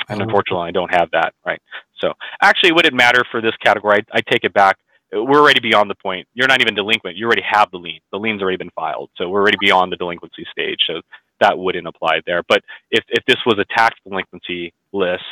[0.09, 0.23] And oh.
[0.23, 1.61] unfortunately, I don't have that, right?
[1.99, 4.03] So actually, would it matter for this category?
[4.13, 4.77] I, I take it back.
[5.11, 6.27] We're already beyond the point.
[6.33, 7.15] You're not even delinquent.
[7.15, 7.99] You already have the lien.
[8.11, 9.09] The lien's already been filed.
[9.15, 10.79] So we're already beyond the delinquency stage.
[10.87, 11.01] So
[11.45, 12.41] that wouldn't apply there.
[12.47, 15.23] But if, if this was a tax delinquency list,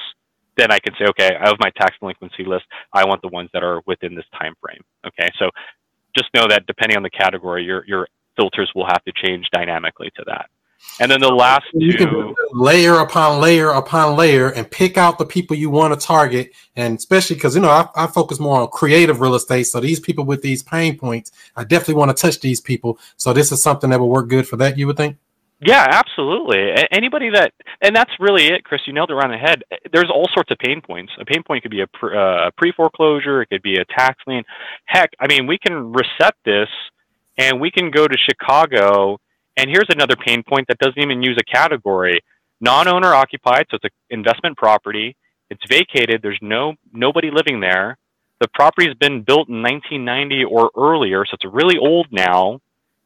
[0.58, 2.66] then I can say, okay, I have my tax delinquency list.
[2.94, 4.82] I want the ones that are within this time frame.
[5.06, 5.50] Okay, so
[6.16, 10.12] just know that depending on the category, your your filters will have to change dynamically
[10.16, 10.50] to that.
[11.00, 15.26] And then the last you two, layer upon layer upon layer and pick out the
[15.26, 16.52] people you want to target.
[16.76, 19.64] And especially because, you know, I, I, focus more on creative real estate.
[19.64, 23.00] So these people with these pain points, I definitely want to touch these people.
[23.18, 25.18] So this is something that will work good for that, you would think?
[25.66, 26.74] Yeah, absolutely.
[26.92, 28.82] Anybody that, and that's really it, Chris.
[28.88, 29.64] You nailed it around the head.
[29.94, 31.14] There's all sorts of pain points.
[31.20, 33.42] A pain point could be a uh, pre foreclosure.
[33.44, 34.44] It could be a tax lien.
[34.86, 36.70] Heck, I mean, we can reset this
[37.38, 39.20] And we can go to Chicago,
[39.58, 42.22] and here's another pain point that doesn't even use a category.
[42.62, 45.18] Non-owner occupied, so it's an investment property.
[45.52, 46.22] It's vacated.
[46.24, 47.98] There's no nobody living there.
[48.42, 52.62] The property's been built in 1990 or earlier, so it's really old now.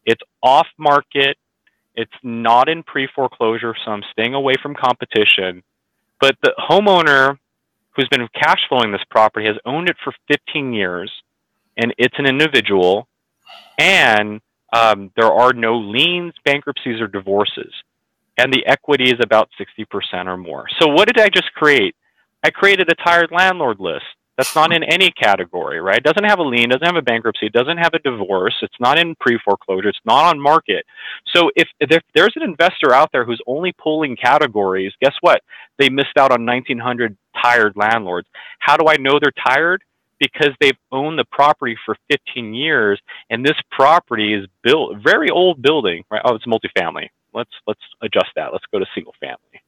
[0.06, 1.38] It's off market.
[1.98, 5.64] It's not in pre foreclosure, so I'm staying away from competition.
[6.22, 7.38] But the homeowner
[7.96, 11.12] who's been cash flowing this property has owned it for 15 years,
[11.76, 13.08] and it's an individual,
[13.80, 14.40] and
[14.74, 17.74] um, there are no liens, bankruptcies, or divorces,
[18.38, 20.66] and the equity is about 60% or more.
[20.80, 21.96] So, what did I just create?
[22.44, 24.06] I created a tired landlord list
[24.38, 26.02] that's not in any category, right?
[26.02, 29.16] Doesn't have a lien, doesn't have a bankruptcy, doesn't have a divorce, it's not in
[29.16, 30.86] pre foreclosure, it's not on market.
[31.36, 35.42] So if, if there's an investor out there who's only pulling categories, guess what?
[35.80, 38.28] They missed out on 1900 tired landlords.
[38.60, 39.84] How do I know they're tired?
[40.20, 45.62] Because they've owned the property for 15 years, and this property is built very old
[45.62, 46.22] building, right?
[46.26, 47.10] Oh, it's multifamily.
[47.34, 48.52] Let's let's adjust that.
[48.52, 49.62] Let's go to single family.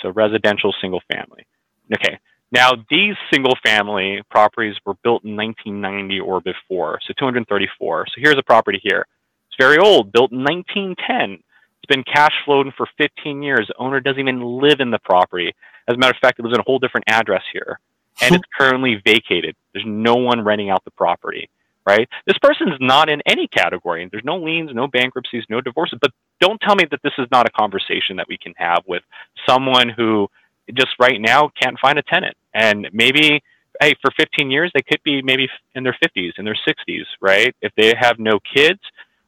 [0.00, 1.46] So residential single family.
[1.92, 2.18] Okay,
[2.52, 8.06] now, these single family properties were built in 1990 or before, so 234.
[8.08, 9.06] So here's a property here.
[9.48, 11.42] It's very old, built in 1910.
[11.78, 13.66] It's been cash flowing for 15 years.
[13.68, 15.54] The owner doesn't even live in the property.
[15.86, 17.78] As a matter of fact, it lives in a whole different address here.
[18.20, 19.54] And it's currently vacated.
[19.72, 21.48] There's no one renting out the property,
[21.86, 22.06] right?
[22.26, 24.06] This person's not in any category.
[24.10, 25.98] There's no liens, no bankruptcies, no divorces.
[26.02, 29.02] But don't tell me that this is not a conversation that we can have with
[29.48, 30.28] someone who
[30.74, 32.36] just right now can't find a tenant.
[32.54, 33.42] And maybe,
[33.80, 37.54] hey, for 15 years, they could be maybe in their 50s, in their 60s, right?
[37.62, 38.80] If they have no kids,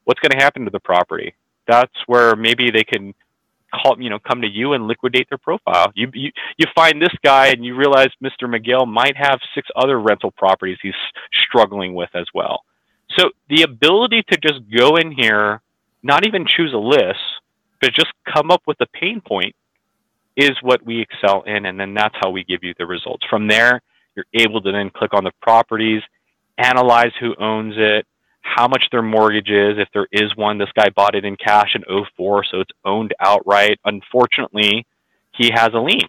[0.05, 1.35] what's going to happen to the property?
[1.67, 3.15] That's where maybe they can
[3.73, 5.93] call, you know, come to you and liquidate their profile.
[5.95, 8.49] You, you, you find this guy and you realize Mr.
[8.49, 10.93] Miguel might have six other rental properties he's
[11.47, 12.65] struggling with as well.
[13.19, 15.61] So the ability to just go in here,
[16.03, 17.21] not even choose a list,
[17.81, 19.55] but just come up with a pain point
[20.37, 23.25] is what we excel in, and then that's how we give you the results.
[23.29, 23.81] From there,
[24.15, 26.03] you're able to then click on the properties,
[26.59, 28.07] analyze who owns it,
[28.43, 30.59] how much their mortgage is, if there is one.
[30.59, 31.83] This guy bought it in cash in
[32.17, 33.79] 04, so it's owned outright.
[33.85, 34.87] Unfortunately,
[35.33, 36.09] he has a lien,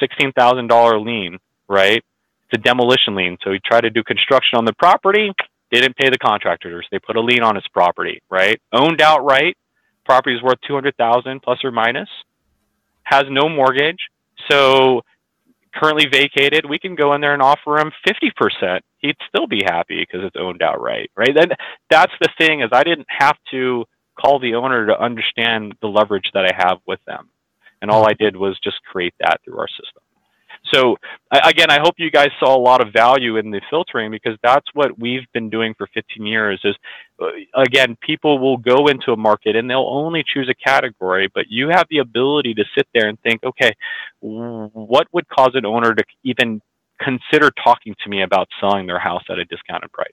[0.00, 1.38] $16,000 lien,
[1.68, 2.04] right?
[2.50, 3.38] It's a demolition lien.
[3.42, 5.32] So he tried to do construction on the property,
[5.70, 6.86] didn't pay the contractors.
[6.92, 8.60] They put a lien on his property, right?
[8.72, 9.56] Owned outright,
[10.04, 12.08] property is worth 200,000 plus or minus
[13.04, 13.98] has no mortgage,
[14.50, 15.02] so
[15.74, 18.80] currently vacated, we can go in there and offer him 50%.
[18.98, 21.34] He'd still be happy because it's owned outright, right?
[21.34, 21.48] Then
[21.90, 23.84] that's the thing is I didn't have to
[24.20, 27.28] call the owner to understand the leverage that I have with them.
[27.80, 28.10] And all hmm.
[28.10, 30.01] I did was just create that through our system.
[30.72, 30.96] So
[31.30, 34.66] again, I hope you guys saw a lot of value in the filtering because that's
[34.74, 36.74] what we've been doing for 15 years is
[37.20, 41.46] uh, again, people will go into a market and they'll only choose a category, but
[41.48, 43.72] you have the ability to sit there and think, okay,
[44.20, 46.62] what would cause an owner to even
[47.00, 50.08] consider talking to me about selling their house at a discounted price?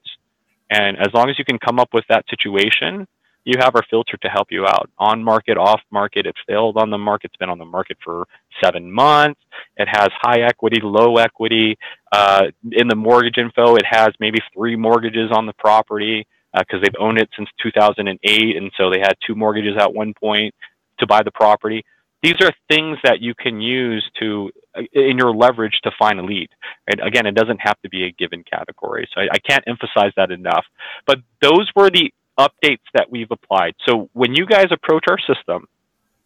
[0.70, 3.06] And as long as you can come up with that situation,
[3.44, 4.90] you have our filter to help you out.
[4.98, 8.26] On market, off market, it's failed on the market, it's been on the market for
[8.62, 9.40] seven months.
[9.76, 11.78] It has high equity, low equity.
[12.12, 16.82] Uh, in the mortgage info, it has maybe three mortgages on the property because uh,
[16.82, 20.54] they've owned it since 2008, and so they had two mortgages at one point
[20.98, 21.84] to buy the property.
[22.22, 26.22] These are things that you can use to uh, in your leverage to find a
[26.22, 26.48] lead.
[26.86, 29.08] And again, it doesn't have to be a given category.
[29.14, 30.64] So I, I can't emphasize that enough.
[31.06, 32.12] But those were the
[32.46, 33.74] updates that we've applied.
[33.88, 35.66] So when you guys approach our system,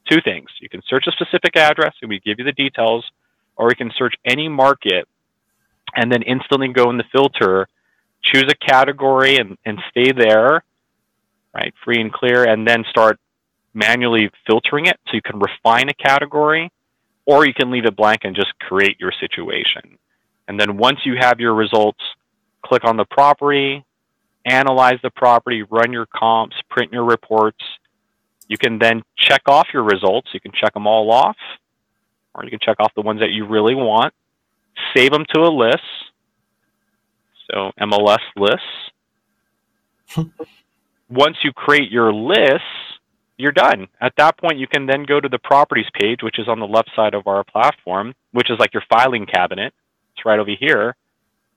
[0.09, 0.49] two things.
[0.61, 3.05] You can search a specific address and we give you the details,
[3.57, 5.09] or we can search any market
[5.95, 7.69] and then instantly go in the filter,
[8.23, 10.65] choose a category and, and stay there,
[11.55, 13.19] right, free and clear, and then start
[13.75, 16.71] manually filtering it so you can refine a category,
[17.27, 19.99] or you can leave it blank and just create your situation.
[20.49, 22.01] And then once you have your results,
[22.65, 23.85] click on the property,
[24.45, 27.63] analyze the property, run your comps, print your reports.
[28.49, 30.29] You can then check off your results.
[30.33, 31.37] You can check them all off,
[32.35, 34.13] or you can check off the ones that you really want,
[34.95, 35.83] save them to a list.
[37.51, 38.63] So MLS lists.
[41.11, 42.63] Once you create your lists,
[43.37, 43.89] you're done.
[44.01, 46.67] At that point, you can then go to the properties page, which is on the
[46.67, 49.75] left side of our platform, which is like your filing cabinet.
[50.15, 50.97] It's right over here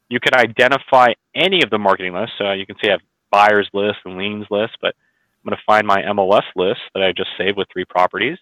[0.09, 2.35] you can identify any of the marketing lists.
[2.37, 3.01] So you can see I have
[3.31, 4.95] buyers list and liens list, but
[5.43, 8.37] I'm going to find my MLS list that I just saved with three properties.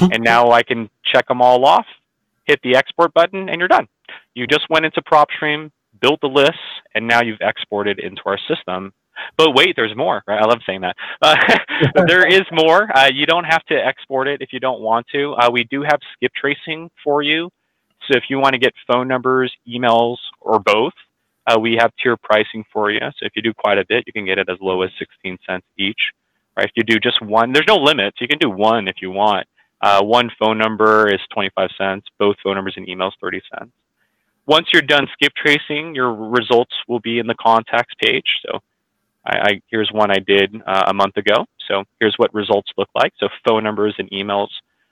[0.00, 1.86] and now I can check them all off,
[2.44, 3.86] hit the export button, and you're done.
[4.34, 6.58] You just went into PropStream, built the list,
[6.94, 8.92] and now you've exported into our system.
[9.36, 10.22] But wait, there's more.
[10.26, 10.40] Right?
[10.40, 10.96] I love saying that.
[11.22, 11.36] Uh,
[12.06, 12.88] there is more.
[12.96, 15.34] Uh, you don't have to export it if you don't want to.
[15.34, 17.50] Uh, we do have skip tracing for you.
[18.08, 20.92] So if you want to get phone numbers, emails, or both,
[21.46, 23.00] uh, we have tier pricing for you.
[23.00, 25.38] So if you do quite a bit, you can get it as low as 16
[25.46, 26.00] cents each.
[26.56, 26.66] Right?
[26.66, 28.18] If you do just one, there's no limits.
[28.20, 29.46] You can do one if you want.
[29.80, 32.06] Uh, one phone number is 25 cents.
[32.18, 33.72] Both phone numbers and emails 30 cents.
[34.46, 38.26] Once you're done skip tracing, your results will be in the contacts page.
[38.46, 38.60] So
[39.24, 41.46] I, I here's one I did uh, a month ago.
[41.68, 43.12] So here's what results look like.
[43.18, 44.48] So phone numbers and emails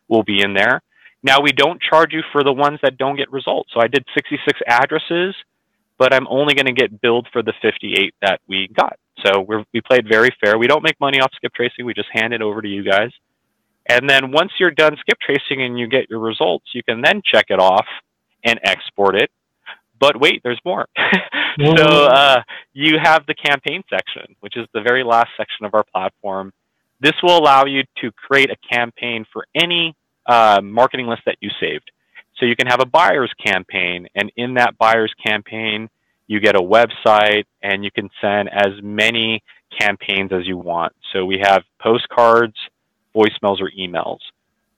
[0.09, 0.83] will be in there.
[1.23, 3.71] Now we don't charge you for the ones that don't get results.
[3.73, 5.35] So I did 66 addresses,
[5.99, 8.99] but I'm only going to get billed for the 58 that we got.
[9.25, 10.59] So we we played very fair.
[10.59, 11.85] We don't make money off skip tracing.
[11.85, 13.11] We just hand it over to you guys.
[13.89, 17.21] And then once you're done skip tracing and you get your results, you can then
[17.25, 17.87] check it off
[18.45, 19.31] and export it.
[19.99, 20.87] But wait, there's more.
[21.77, 22.43] so uh,
[22.73, 26.53] you have the campaign section, which is the very last section of our platform.
[27.01, 29.95] This will allow you to create a campaign for any
[30.27, 31.91] uh, marketing list that you saved.
[32.39, 35.89] So you can have a buyer's campaign, and in that buyer's campaign,
[36.27, 39.43] you get a website and you can send as many
[39.79, 40.93] campaigns as you want.
[41.13, 42.57] So we have postcards,
[43.15, 44.19] voicemails, or emails.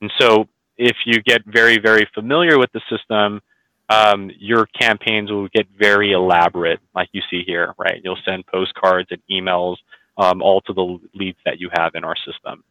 [0.01, 3.41] And so if you get very, very familiar with the system,
[3.89, 8.01] um, your campaigns will get very elaborate, like you see here, right?
[8.03, 9.77] You'll send postcards and emails
[10.17, 12.63] um, all to the leads that you have in our system.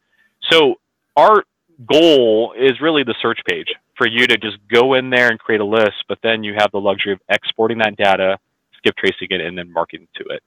[0.51, 0.75] So
[1.15, 1.43] our
[1.91, 3.67] goal is really the search page
[3.97, 6.71] for you to just go in there and create a list, but then you have
[6.71, 8.37] the luxury of exporting that data,
[8.77, 10.41] skip tracing it, and then marketing to it.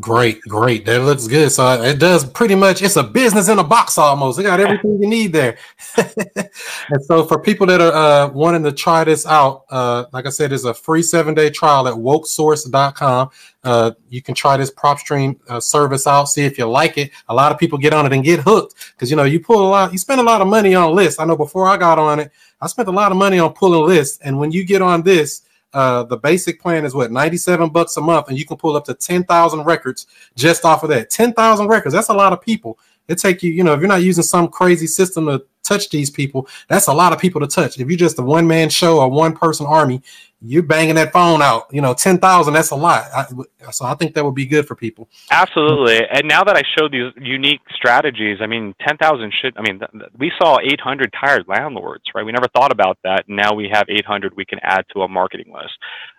[0.00, 0.84] Great, great.
[0.84, 1.50] That looks good.
[1.50, 2.82] So it does pretty much.
[2.82, 4.38] It's a business in a box almost.
[4.38, 5.56] It got everything you need there.
[5.96, 10.28] and so for people that are uh, wanting to try this out, uh, like I
[10.28, 13.30] said, it's a free seven day trial at wokesource.com.
[13.64, 17.10] Uh, you can try this PropStream uh, service out, see if you like it.
[17.30, 19.66] A lot of people get on it and get hooked because you know you pull
[19.66, 21.18] a lot, you spend a lot of money on lists.
[21.18, 22.30] I know before I got on it,
[22.60, 25.47] I spent a lot of money on pulling lists, and when you get on this
[25.72, 28.84] uh, the basic plan is what 97 bucks a month, and you can pull up
[28.86, 31.10] to 10,000 records just off of that.
[31.10, 32.78] 10,000 records, that's a lot of people.
[33.08, 36.10] It take you, you know, if you're not using some crazy system to touch these
[36.10, 37.78] people, that's a lot of people to touch.
[37.78, 40.02] If you're just a one man show or one person army,
[40.40, 41.66] you're banging that phone out.
[41.72, 42.54] You know, ten thousand.
[42.54, 43.04] That's a lot.
[43.14, 43.26] I,
[43.70, 45.08] so I think that would be good for people.
[45.30, 46.06] Absolutely.
[46.10, 49.56] And now that I showed these unique strategies, I mean, ten thousand should.
[49.56, 52.24] I mean, th- th- we saw eight hundred tired landlords, right?
[52.24, 53.24] We never thought about that.
[53.28, 54.36] Now we have eight hundred.
[54.36, 55.74] We can add to a marketing list.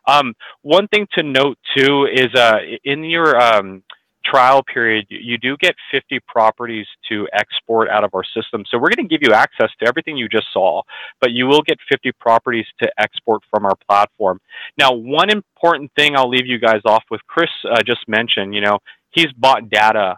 [0.07, 3.83] Um, one thing to note too is uh, in your um,
[4.30, 8.63] trial period, you do get 50 properties to export out of our system.
[8.69, 10.82] So we're going to give you access to everything you just saw,
[11.19, 14.39] but you will get 50 properties to export from our platform.
[14.77, 18.61] Now, one important thing I'll leave you guys off with, Chris uh, just mentioned, you
[18.61, 18.80] know,
[19.11, 20.17] he's bought data.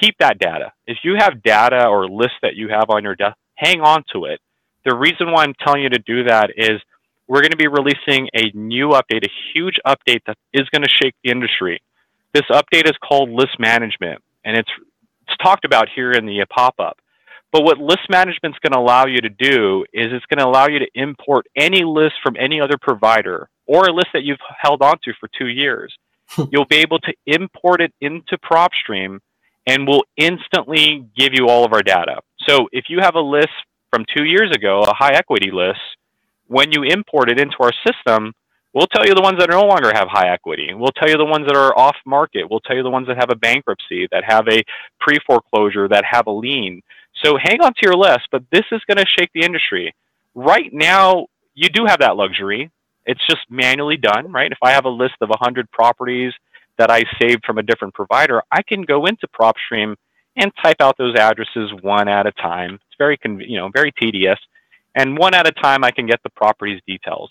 [0.00, 0.72] Keep that data.
[0.86, 4.24] If you have data or lists that you have on your desk, hang on to
[4.26, 4.40] it.
[4.84, 6.80] The reason why I'm telling you to do that is
[7.28, 10.88] we're going to be releasing a new update, a huge update that is going to
[10.88, 11.80] shake the industry.
[12.32, 14.70] This update is called list management, and it's,
[15.26, 16.98] it's talked about here in the pop-up.
[17.52, 20.46] But what list management is going to allow you to do is it's going to
[20.46, 24.38] allow you to import any list from any other provider or a list that you've
[24.60, 25.92] held onto for two years.
[26.28, 26.44] Hmm.
[26.52, 29.18] You'll be able to import it into PropStream
[29.66, 32.20] and we'll instantly give you all of our data.
[32.48, 33.48] So if you have a list
[33.90, 35.80] from two years ago, a high equity list,
[36.46, 38.32] when you import it into our system,
[38.72, 40.72] We'll tell you the ones that no longer have high equity.
[40.72, 42.48] We'll tell you the ones that are off market.
[42.48, 44.62] We'll tell you the ones that have a bankruptcy, that have a
[45.00, 46.80] pre foreclosure, that have a lien.
[47.24, 49.92] So hang on to your list, but this is going to shake the industry.
[50.34, 52.70] Right now, you do have that luxury.
[53.06, 54.52] It's just manually done, right?
[54.52, 56.32] If I have a list of 100 properties
[56.78, 59.96] that I saved from a different provider, I can go into PropStream
[60.36, 62.74] and type out those addresses one at a time.
[62.74, 64.38] It's very, you know, very tedious.
[64.94, 67.30] And one at a time, I can get the properties details.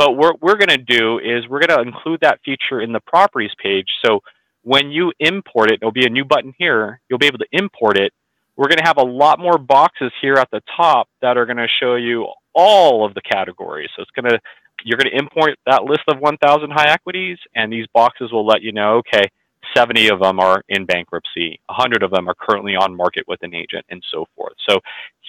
[0.00, 3.00] But what we're going to do is we're going to include that feature in the
[3.00, 3.84] properties page.
[4.02, 4.20] So
[4.62, 7.02] when you import it, there'll be a new button here.
[7.10, 8.10] You'll be able to import it.
[8.56, 11.58] We're going to have a lot more boxes here at the top that are going
[11.58, 13.90] to show you all of the categories.
[13.94, 14.40] So it's going to
[14.86, 18.62] you're going to import that list of 1,000 high equities, and these boxes will let
[18.62, 19.28] you know, okay,
[19.76, 23.54] 70 of them are in bankruptcy, 100 of them are currently on market with an
[23.54, 24.54] agent, and so forth.
[24.66, 24.78] So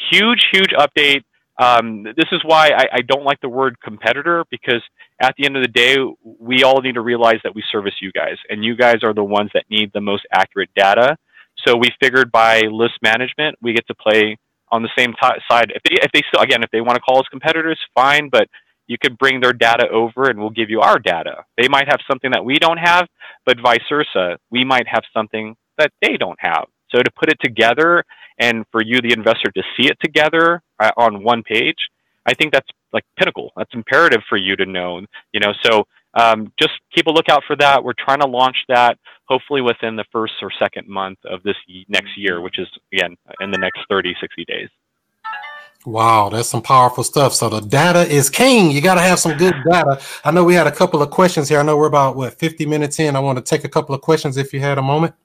[0.10, 1.24] huge, huge update.
[1.60, 4.82] Um, this is why I, I, don't like the word competitor because
[5.22, 8.12] at the end of the day, we all need to realize that we service you
[8.14, 11.18] guys, and you guys are the ones that need the most accurate data.
[11.68, 14.38] So we figured by list management, we get to play
[14.72, 15.72] on the same t- side.
[15.76, 18.48] If they, if they still, again, if they want to call us competitors, fine, but
[18.88, 21.46] you could bring their data over and we'll give you our data.
[21.58, 23.08] They might have something that we don't have,
[23.46, 24.38] but vice versa.
[24.50, 26.66] We might have something that they don't have.
[26.94, 28.04] So to put it together
[28.40, 31.78] and for you, the investor, to see it together uh, on one page,
[32.26, 33.52] I think that's like pinnacle.
[33.56, 35.02] That's imperative for you to know.
[35.34, 37.84] You know, so um, just keep a lookout for that.
[37.84, 41.56] We're trying to launch that hopefully within the first or second month of this
[41.88, 44.70] next year, which is again in the next 30, 60 days.
[45.86, 47.34] Wow, that's some powerful stuff.
[47.34, 48.70] So the data is king.
[48.70, 50.00] You got to have some good data.
[50.24, 51.60] I know we had a couple of questions here.
[51.60, 53.16] I know we're about what 50 minutes in.
[53.16, 55.16] I want to take a couple of questions if you had a moment.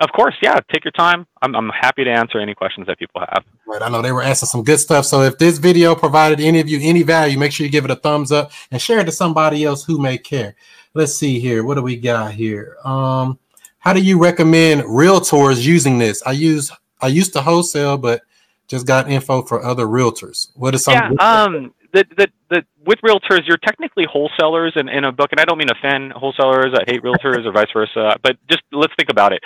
[0.00, 0.60] Of course, yeah.
[0.72, 1.26] Take your time.
[1.42, 3.44] I'm, I'm happy to answer any questions that people have.
[3.66, 3.82] Right.
[3.82, 5.04] I know they were asking some good stuff.
[5.04, 7.90] So if this video provided any of you any value, make sure you give it
[7.90, 10.54] a thumbs up and share it to somebody else who may care.
[10.94, 11.64] Let's see here.
[11.64, 12.76] What do we got here?
[12.84, 13.38] Um,
[13.80, 16.22] how do you recommend realtors using this?
[16.24, 16.70] I use
[17.00, 18.22] I used to wholesale, but
[18.68, 20.48] just got info for other realtors.
[20.54, 20.94] What is some?
[20.94, 21.10] Yeah,
[21.44, 25.44] um, the, the, the, with realtors, you're technically wholesalers in, in a book, and I
[25.44, 26.74] don't mean offend wholesalers.
[26.74, 29.40] I hate realtors or vice versa, but just let's think about it.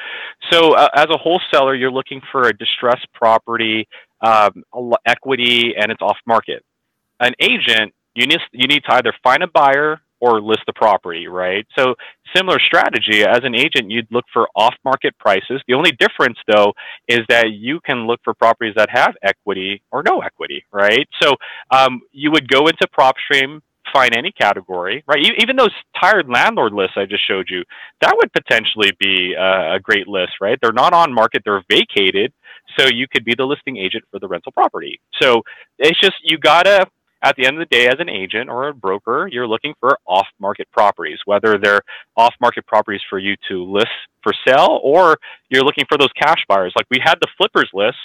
[0.51, 3.89] So, uh, as a wholesaler, you're looking for a distressed property,
[4.21, 4.65] um,
[5.07, 6.65] equity, and it's off market.
[7.21, 11.27] An agent, you need you need to either find a buyer or list the property,
[11.27, 11.67] right?
[11.77, 11.97] So
[12.35, 15.61] similar strategy as an agent, you'd look for off-market prices.
[15.67, 16.73] The only difference though
[17.09, 21.09] is that you can look for properties that have equity or no equity, right?
[21.21, 21.35] So
[21.73, 23.63] um, you would go into PropStream,
[23.93, 25.19] find any category, right?
[25.41, 27.65] Even those tired landlord lists I just showed you,
[28.01, 30.57] that would potentially be a, a great list, right?
[30.63, 32.33] They're not on market, they're vacated.
[32.79, 35.01] So you could be the listing agent for the rental property.
[35.21, 35.43] So
[35.81, 36.87] it's just, you gotta
[37.23, 39.99] at the end of the day, as an agent or a broker, you're looking for
[40.07, 41.81] off market properties, whether they're
[42.17, 43.89] off market properties for you to list
[44.23, 45.19] for sale or
[45.49, 46.73] you're looking for those cash buyers.
[46.77, 47.99] Like we had the flippers list,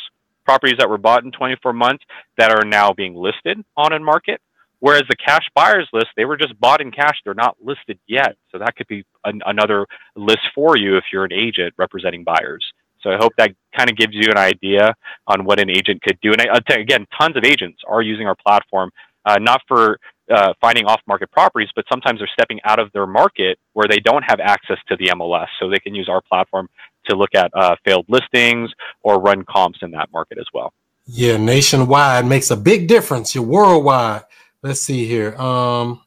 [0.46, 2.04] properties that were bought in 24 months
[2.38, 4.40] that are now being listed on a market.
[4.80, 7.16] Whereas the cash buyers list, they were just bought in cash.
[7.26, 8.36] They're not listed yet.
[8.52, 12.64] So that could be an, another list for you if you're an agent representing buyers.
[13.02, 14.96] So I hope that kind of gives you an idea
[15.28, 16.32] on what an agent could do.
[16.34, 18.92] And I, again, tons of agents are using our platform
[19.26, 20.00] uh, not for
[20.34, 24.24] uh, finding off-market properties, but sometimes they're stepping out of their market where they don't
[24.24, 26.68] have access to the MLS, so they can use our platform
[27.10, 28.72] to look at uh, failed listings
[29.04, 30.74] or run comps in that market as well.
[31.06, 33.34] Yeah, nationwide makes a big difference.
[33.34, 34.24] You're worldwide.
[34.62, 35.36] Let's see here.
[35.36, 36.02] Um,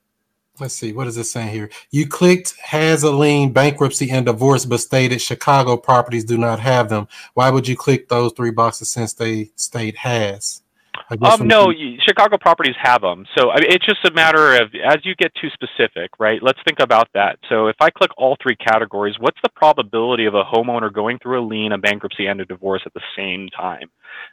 [0.60, 0.92] let's see.
[0.92, 1.70] What is it saying here?
[1.90, 6.88] You clicked has a lien, bankruptcy, and divorce, but stated Chicago properties do not have
[6.88, 7.08] them.
[7.34, 10.62] Why would you click those three boxes since they state has?
[11.10, 11.72] Um, no,
[12.06, 13.26] Chicago properties have them.
[13.36, 16.40] So I mean, it's just a matter of as you get too specific, right?
[16.42, 17.38] Let's think about that.
[17.48, 21.40] So if I click all three categories, what's the probability of a homeowner going through
[21.40, 23.90] a lien, a bankruptcy, and a divorce at the same time?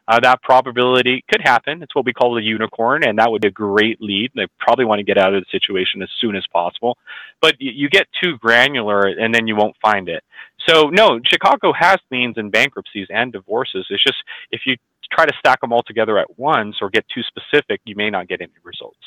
[0.07, 1.82] Uh, that probability could happen.
[1.82, 4.32] It's what we call the unicorn, and that would be a great lead.
[4.36, 6.97] They probably want to get out of the situation as soon as possible.
[7.41, 10.23] But you get too granular, and then you won't find it.
[10.67, 13.86] So no, Chicago has liens and bankruptcies and divorces.
[13.89, 14.17] It's just
[14.51, 14.75] if you
[15.12, 18.28] try to stack them all together at once or get too specific, you may not
[18.28, 18.97] get any results.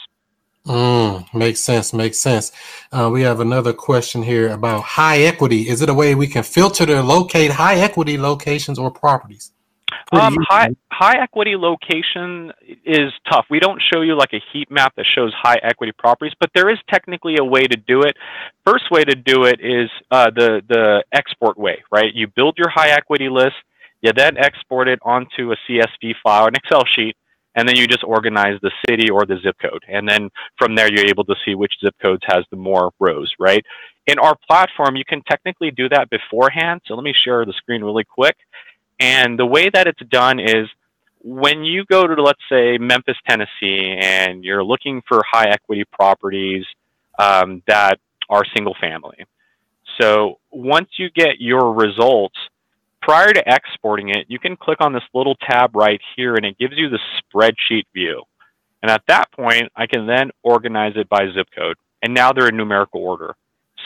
[0.67, 1.93] Mm, makes sense.
[1.93, 2.53] Makes sense.
[2.93, 5.69] Uh, we have another question here about high equity.
[5.69, 9.53] Is it a way we can filter to locate high equity locations or properties?
[10.13, 12.53] Um, high high equity location
[12.85, 13.47] is tough.
[13.49, 16.69] We don't show you like a heat map that shows high equity properties, but there
[16.69, 18.17] is technically a way to do it.
[18.67, 22.13] First way to do it is uh, the the export way, right?
[22.15, 23.57] You build your high equity list,
[24.03, 27.17] you then export it onto a CSV file, an Excel sheet,
[27.55, 29.85] and then you just organize the city or the zip code.
[29.89, 33.31] And then from there, you're able to see which zip codes has the more rows,
[33.39, 33.65] right?
[34.07, 36.81] In our platform, you can technically do that beforehand.
[36.87, 38.37] So let me share the screen really quick.
[38.99, 40.69] And the way that it's done is
[41.23, 46.65] when you go to, let's say, Memphis, Tennessee, and you're looking for high equity properties
[47.19, 47.99] um, that
[48.29, 49.25] are single family.
[50.01, 52.37] So once you get your results,
[53.03, 56.59] prior to exporting it, you can click on this little tab right here and it
[56.59, 58.23] gives you the spreadsheet view.
[58.83, 61.77] And at that point, I can then organize it by zip code.
[62.03, 63.35] And now they're in numerical order.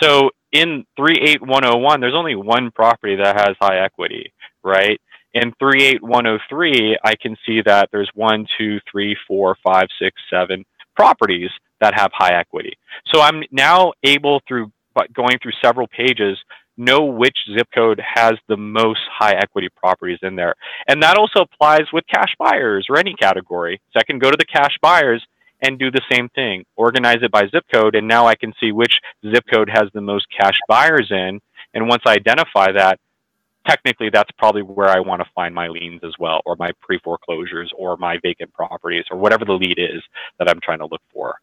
[0.00, 5.00] So in 38101, there's only one property that has high equity, right?
[5.34, 11.50] In 38103, I can see that there's one, two, three, four, five, six, seven properties
[11.80, 12.78] that have high equity.
[13.12, 14.70] So I'm now able through
[15.12, 16.38] going through several pages
[16.76, 20.54] know which zip code has the most high equity properties in there.
[20.88, 23.80] And that also applies with cash buyers or any category.
[23.92, 25.24] So I can go to the cash buyers
[25.62, 28.72] and do the same thing, organize it by zip code, and now I can see
[28.72, 28.94] which
[29.28, 31.40] zip code has the most cash buyers in.
[31.72, 32.98] And once I identify that,
[33.66, 36.98] technically that's probably where I want to find my liens as well, or my pre
[36.98, 40.02] foreclosures, or my vacant properties, or whatever the lead is
[40.38, 41.36] that I'm trying to look for.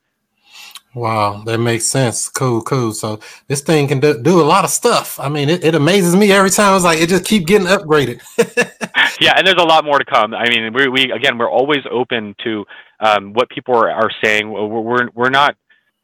[0.93, 2.27] Wow, that makes sense.
[2.27, 2.91] Cool, cool.
[2.91, 5.19] So this thing can do, do a lot of stuff.
[5.19, 6.75] I mean, it, it amazes me every time.
[6.75, 8.21] It's like it just keep getting upgraded.
[9.21, 10.33] yeah, and there's a lot more to come.
[10.33, 12.65] I mean, we, we again, we're always open to
[12.99, 14.51] um, what people are, are saying.
[14.51, 15.55] We're we're, we're not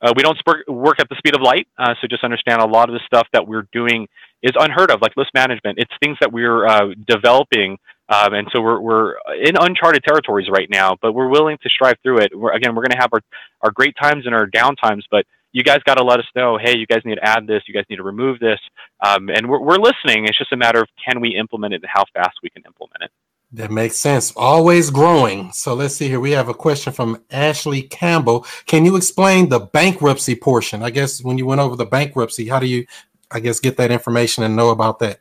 [0.02, 1.68] uh, we don't work at the speed of light.
[1.78, 4.08] Uh, so just understand a lot of the stuff that we're doing
[4.44, 5.80] is unheard of, like list management.
[5.80, 7.78] It's things that we're uh, developing
[8.10, 11.96] um, and so we're, we're in uncharted territories right now, but we're willing to strive
[12.04, 12.38] through it.
[12.38, 13.22] We're, again, we're going to have our,
[13.62, 16.58] our great times and our down times, but you guys got to let us know,
[16.62, 18.60] hey, you guys need to add this, you guys need to remove this.
[19.06, 20.26] Um, and we're, we're listening.
[20.26, 23.04] It's just a matter of can we implement it and how fast we can implement
[23.04, 23.12] it.
[23.54, 24.34] That makes sense.
[24.36, 25.54] Always growing.
[25.54, 26.20] So let's see here.
[26.20, 28.46] We have a question from Ashley Campbell.
[28.66, 30.84] Can you explain the bankruptcy portion?
[30.84, 32.86] I guess when you went over the bankruptcy, how do you,
[33.32, 35.20] I guess, get that information and know about that?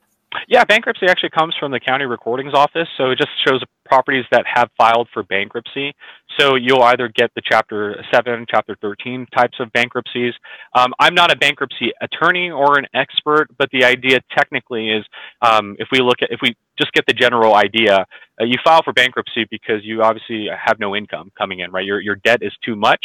[0.48, 2.88] Yeah, bankruptcy actually comes from the county recordings office.
[2.96, 5.94] So it just shows properties that have filed for bankruptcy.
[6.38, 10.34] So you'll either get the Chapter 7, Chapter 13 types of bankruptcies.
[10.74, 15.04] Um, I'm not a bankruptcy attorney or an expert, but the idea technically is
[15.40, 18.04] um, if we look at, if we just get the general idea,
[18.38, 21.86] uh, you file for bankruptcy because you obviously have no income coming in, right?
[21.86, 23.00] Your, your debt is too much,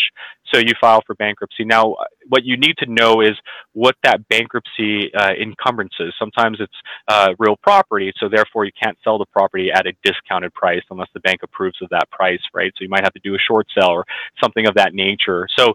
[0.54, 1.64] so you file for bankruptcy.
[1.64, 1.96] Now,
[2.28, 3.32] what you need to know is
[3.72, 6.14] what that bankruptcy uh, encumbrances.
[6.20, 6.74] Sometimes it's
[7.08, 10.84] uh, real property, so therefore you can't sell the property at a discounted price price
[10.92, 12.72] unless the bank approves of that price, right?
[12.78, 14.06] So you might have to do a short sell or
[14.42, 15.48] something of that nature.
[15.58, 15.74] So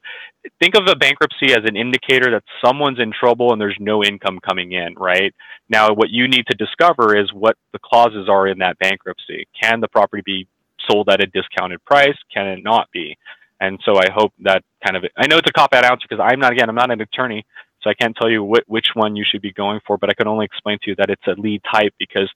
[0.60, 4.38] think of a bankruptcy as an indicator that someone's in trouble and there's no income
[4.46, 5.34] coming in, right?
[5.68, 9.46] Now, what you need to discover is what the clauses are in that bankruptcy.
[9.60, 10.46] Can the property be
[10.88, 12.16] sold at a discounted price?
[12.32, 13.16] Can it not be?
[13.60, 16.22] And so I hope that kind of, I know it's a cop out answer because
[16.22, 17.44] I'm not, again, I'm not an attorney,
[17.80, 20.14] so I can't tell you wh- which one you should be going for, but I
[20.14, 22.30] can only explain to you that it's a lead type because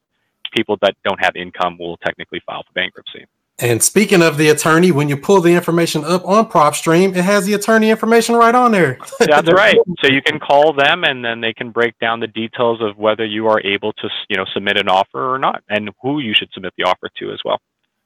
[0.52, 3.26] people that don't have income will technically file for bankruptcy.
[3.62, 7.44] And speaking of the attorney, when you pull the information up on PropStream, it has
[7.44, 8.98] the attorney information right on there.
[9.18, 9.76] That's right.
[10.02, 13.24] So you can call them, and then they can break down the details of whether
[13.24, 16.48] you are able to, you know, submit an offer or not, and who you should
[16.54, 17.61] submit the offer to as well.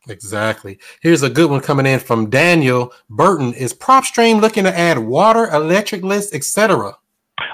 [0.09, 0.79] Exactly.
[1.01, 3.55] Here's a good one coming in from Daniel Burton.
[3.55, 6.97] Is PropStream looking to add water, electric lists, etc.?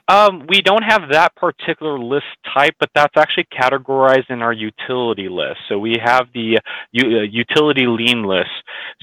[0.09, 5.29] Um, we don't have that particular list type, but that's actually categorized in our utility
[5.29, 5.59] list.
[5.69, 6.61] So we have the uh,
[6.93, 8.51] utility lien list.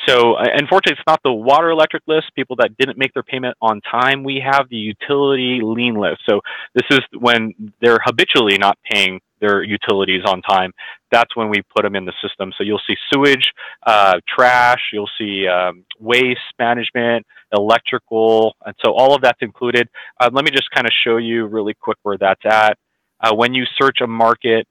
[0.08, 3.56] So uh, unfortunately, it's not the water electric list, people that didn't make their payment
[3.62, 4.24] on time.
[4.24, 6.20] We have the utility lien list.
[6.30, 6.42] So
[6.76, 10.72] this is when they're habitually not paying their utilities on time.
[11.12, 12.52] That's when we put them in the system.
[12.58, 13.52] So you'll see sewage,
[13.86, 19.88] uh, trash, you'll see um, waste management, electrical, and so all of that's included.
[20.20, 22.78] Uh, let me just kind of show you really quick where that's at.
[23.20, 24.68] Uh, when you search a market,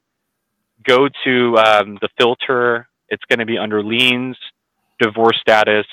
[0.85, 2.89] go to um, the filter.
[3.09, 4.37] It's going to be under liens,
[5.01, 5.87] divorce status,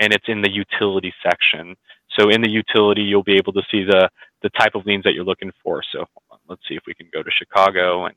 [0.00, 1.76] and it's in the utility section.
[2.18, 4.08] So in the utility, you'll be able to see the,
[4.42, 5.82] the type of liens that you're looking for.
[5.92, 6.06] So
[6.48, 8.14] let's see if we can go to Chicago, and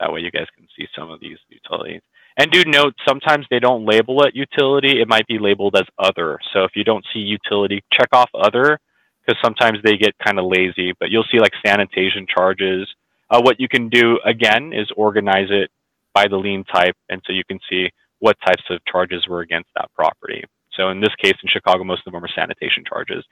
[0.00, 2.02] that way you guys can see some of these utilities.
[2.36, 5.00] And do note, sometimes they don't label it utility.
[5.00, 6.38] It might be labeled as other.
[6.52, 8.78] So if you don't see utility, check off other
[9.20, 10.92] because sometimes they get kind of lazy.
[10.98, 12.88] But you'll see like sanitation charges.
[13.30, 15.70] Uh, what you can do again is organize it
[16.14, 19.68] by the lien type, and so you can see what types of charges were against
[19.74, 20.44] that property.
[20.76, 23.24] So in this case, in Chicago, most of them are sanitation charges.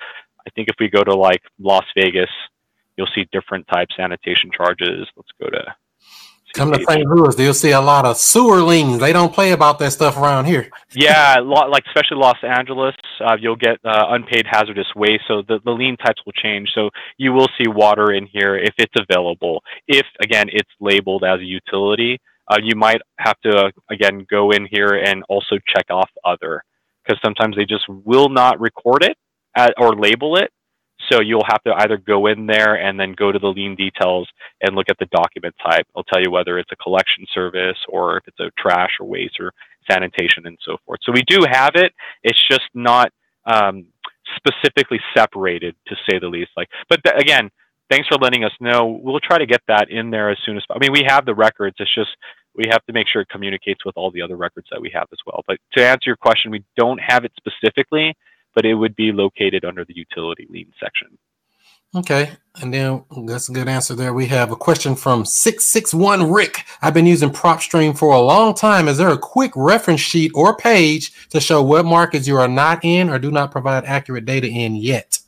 [0.47, 2.31] I think if we go to like Las Vegas,
[3.01, 5.09] you'll see different type sanitation charges.
[5.17, 5.75] Let's go to
[6.55, 7.07] Come to St.
[7.07, 8.99] Louis, you'll see a lot of sewer liens.
[8.99, 10.69] They don't play about that stuff around here.
[10.93, 12.95] yeah, lot, like especially Los Angeles,
[13.25, 15.23] uh, you'll get uh, unpaid hazardous waste.
[15.29, 16.69] So the, the lien types will change.
[16.75, 19.63] So you will see water in here if it's available.
[19.87, 24.51] If again it's labeled as a utility, uh, you might have to uh, again go
[24.51, 26.65] in here and also check off other
[27.05, 29.17] because sometimes they just will not record it
[29.57, 30.51] at, or label it
[31.09, 34.29] so you'll have to either go in there and then go to the lien details
[34.61, 35.87] and look at the document type.
[35.91, 39.41] It'll tell you whether it's a collection service or if it's a trash or waste
[39.41, 39.53] or
[39.91, 41.01] sanitation and so forth.
[41.03, 41.93] So we do have it.
[42.23, 43.13] It's just not
[43.47, 43.87] um,
[44.37, 46.51] specifically separated to say the least.
[46.57, 47.51] Like, but th- again,
[47.91, 49.01] thanks for letting us know.
[49.03, 50.65] We'll try to get that in there as soon as.
[50.71, 51.77] I mean, we have the records.
[51.79, 52.11] It's just
[52.55, 55.09] we have to make sure it communicates with all the other records that we have
[55.13, 55.43] as well.
[55.47, 58.15] But to answer your question, we don't have it specifically
[58.55, 61.19] but it would be located under the utility lien section.
[61.93, 62.31] Okay,
[62.63, 64.15] and then that's a good answer there.
[64.15, 66.65] We have a question from 661 Rick.
[66.83, 68.87] I've been using PropStream for a long time.
[68.87, 72.85] Is there a quick reference sheet or page to show what markets you are not
[72.85, 75.19] in or do not provide accurate data in yet?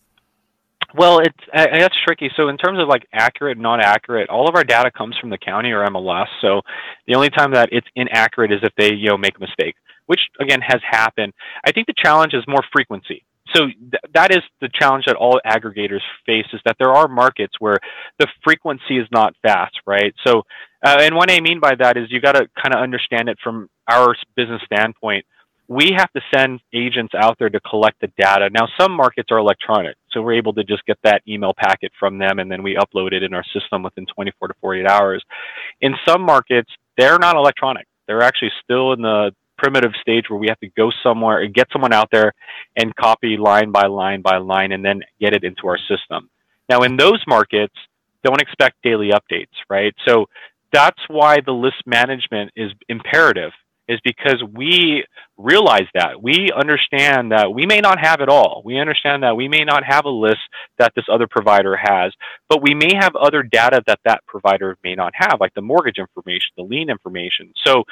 [0.94, 2.30] Well, it's uh, that's tricky.
[2.36, 5.38] So in terms of like accurate, not accurate, all of our data comes from the
[5.38, 6.26] county or MLS.
[6.40, 6.60] So
[7.08, 9.74] the only time that it's inaccurate is if they you know make a mistake
[10.12, 11.32] which again has happened.
[11.64, 13.24] I think the challenge is more frequency.
[13.54, 17.54] so th- that is the challenge that all aggregators face is that there are markets
[17.58, 17.78] where
[18.18, 20.14] the frequency is not fast, right?
[20.26, 20.42] So,
[20.84, 23.38] uh, and what I mean by that is you got to kind of understand it
[23.42, 25.24] from our business standpoint.
[25.68, 28.50] We have to send agents out there to collect the data.
[28.52, 32.18] Now, some markets are electronic, so we're able to just get that email packet from
[32.18, 35.24] them and then we upload it in our system within 24 to 48 hours.
[35.80, 37.86] In some markets, they're not electronic.
[38.06, 39.32] They're actually still in the
[39.62, 42.32] primitive stage where we have to go somewhere and get someone out there
[42.76, 46.28] and copy line by line by line and then get it into our system.
[46.68, 47.74] Now, in those markets,
[48.24, 49.94] don't expect daily updates, right?
[50.06, 50.26] So
[50.72, 53.52] that's why the list management is imperative
[53.88, 55.04] is because we
[55.36, 58.62] realize that we understand that we may not have it all.
[58.64, 60.38] We understand that we may not have a list
[60.78, 62.12] that this other provider has,
[62.48, 65.98] but we may have other data that that provider may not have, like the mortgage
[65.98, 67.52] information, the lien information.
[67.66, 67.84] So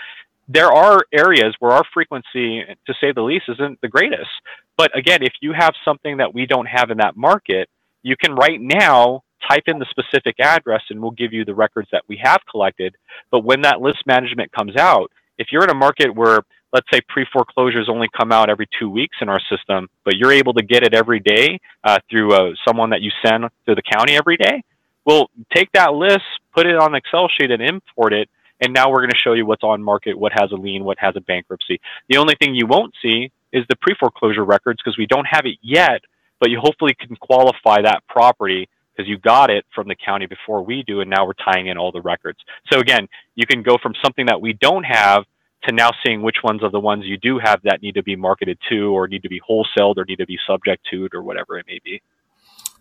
[0.53, 4.31] there are areas where our frequency, to say the least, isn't the greatest.
[4.77, 7.69] But again, if you have something that we don't have in that market,
[8.03, 11.89] you can right now type in the specific address and we'll give you the records
[11.93, 12.97] that we have collected.
[13.31, 16.41] But when that list management comes out, if you're in a market where,
[16.73, 20.33] let's say, pre foreclosures only come out every two weeks in our system, but you're
[20.33, 23.83] able to get it every day uh, through uh, someone that you send to the
[23.83, 24.65] county every day,
[25.05, 26.25] well, take that list,
[26.55, 28.29] put it on Excel sheet, and import it
[28.61, 30.99] and now we're going to show you what's on market, what has a lien, what
[31.01, 31.81] has a bankruptcy.
[32.09, 35.59] The only thing you won't see is the pre-foreclosure records because we don't have it
[35.63, 36.03] yet,
[36.39, 40.63] but you hopefully can qualify that property because you got it from the county before
[40.63, 42.39] we do, and now we're tying in all the records.
[42.73, 45.25] So again, you can go from something that we don't have
[45.65, 48.17] to now seeing which ones of the ones you do have that need to be
[48.17, 51.59] marketed to or need to be wholesaled or need to be subject to or whatever
[51.59, 52.01] it may be.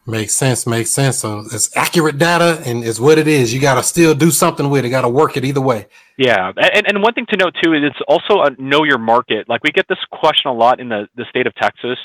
[0.06, 0.66] Makes sense.
[0.66, 1.20] Makes sense.
[1.20, 3.54] So it's accurate data and it's what it is.
[3.54, 4.89] You got to still do something with it.
[4.89, 5.88] Got to work it either way.
[6.18, 6.52] Yeah.
[6.58, 9.47] And, and one thing to note too is it's also a know your market.
[9.47, 11.97] Like we get this question a lot in the, the state of Texas.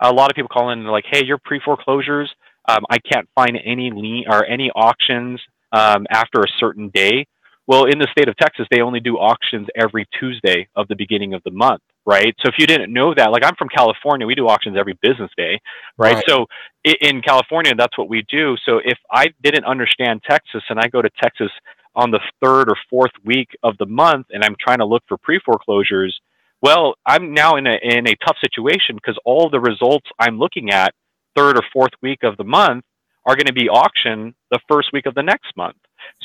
[0.00, 2.30] A lot of people call in and they're like, Hey, your pre foreclosures.
[2.68, 5.40] Um, I can't find any lien or any auctions
[5.72, 7.26] um, after a certain day.
[7.66, 11.34] Well, in the state of Texas, they only do auctions every Tuesday of the beginning
[11.34, 12.34] of the month, right?
[12.40, 15.30] So if you didn't know that, like I'm from California, we do auctions every business
[15.36, 15.60] day,
[15.96, 16.16] right?
[16.16, 16.24] right.
[16.28, 16.46] So
[16.84, 18.56] in California, that's what we do.
[18.66, 21.50] So if I didn't understand Texas and I go to Texas
[21.94, 25.18] on the third or fourth week of the month and I'm trying to look for
[25.18, 26.18] pre foreclosures,
[26.60, 30.70] well, I'm now in a in a tough situation because all the results I'm looking
[30.70, 30.92] at
[31.36, 32.84] third or fourth week of the month
[33.24, 35.76] are going to be auctioned the first week of the next month.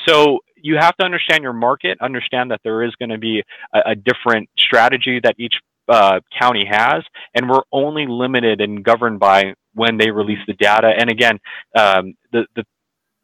[0.07, 3.91] So you have to understand your market, understand that there is going to be a,
[3.91, 5.53] a different strategy that each
[5.87, 10.91] uh, county has, and we're only limited and governed by when they release the data.
[10.97, 11.39] And again,
[11.75, 12.63] um, the, the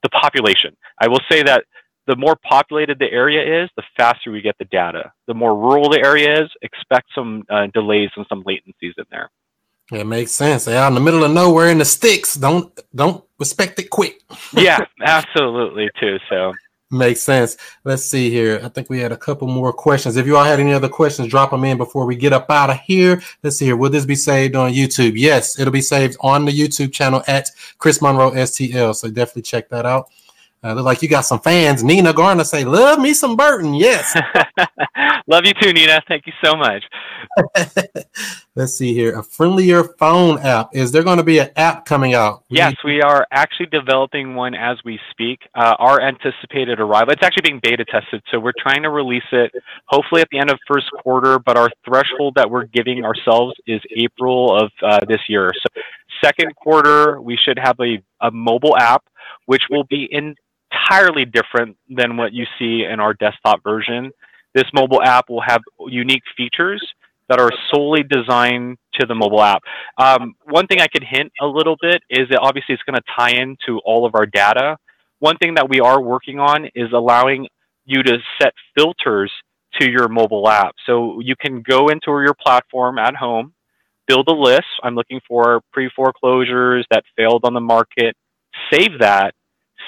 [0.04, 0.76] the population.
[1.00, 1.64] I will say that
[2.08, 5.12] the more populated the area is, the faster we get the data.
[5.28, 9.30] The more rural the area is, expect some uh, delays and some latencies in there.
[9.92, 10.66] It makes sense.
[10.66, 12.36] They're out in the middle of nowhere in the sticks.
[12.36, 14.22] Don't don't respect it quick.
[14.54, 16.18] yeah, absolutely too.
[16.30, 16.54] So
[16.92, 17.58] makes sense.
[17.84, 18.60] Let's see here.
[18.64, 20.18] I think we had a couple more questions.
[20.18, 22.70] If you all had any other questions, drop them in before we get up out
[22.70, 23.22] of here.
[23.44, 23.78] Let's see here.
[23.78, 25.14] Will this be saved on YouTube?
[25.16, 28.96] Yes, it'll be saved on the YouTube channel at Chris Monroe STL.
[28.96, 30.10] So definitely check that out.
[30.64, 31.84] Uh, look like you got some fans.
[31.84, 34.16] Nina Garner say, "Love me some Burton." Yes,
[35.28, 36.00] love you too, Nina.
[36.08, 36.84] Thank you so much.
[38.56, 39.18] Let's see here.
[39.18, 40.70] A friendlier phone app.
[40.76, 42.44] Is there going to be an app coming out?
[42.50, 45.40] Yes, we are actually developing one as we speak.
[45.56, 47.12] Uh, our anticipated arrival.
[47.12, 49.52] It's actually being beta tested, so we're trying to release it
[49.88, 51.40] hopefully at the end of first quarter.
[51.40, 55.50] But our threshold that we're giving ourselves is April of uh, this year.
[55.56, 55.82] So
[56.24, 59.04] second quarter, we should have a, a mobile app
[59.46, 60.36] which will be in
[60.72, 64.12] entirely different than what you see in our desktop version.
[64.54, 66.86] This mobile app will have unique features
[67.30, 69.62] that are solely designed to the mobile app.
[69.98, 73.14] Um, one thing I could hint a little bit is that obviously it's going to
[73.18, 74.76] tie into all of our data.
[75.20, 77.48] One thing that we are working on is allowing
[77.86, 79.32] you to set filters
[79.80, 80.76] to your mobile app.
[80.86, 83.54] So you can go into your platform at home,
[84.08, 84.66] build a list.
[84.84, 88.16] I'm looking for pre foreclosures that failed on the market,
[88.72, 89.34] save that,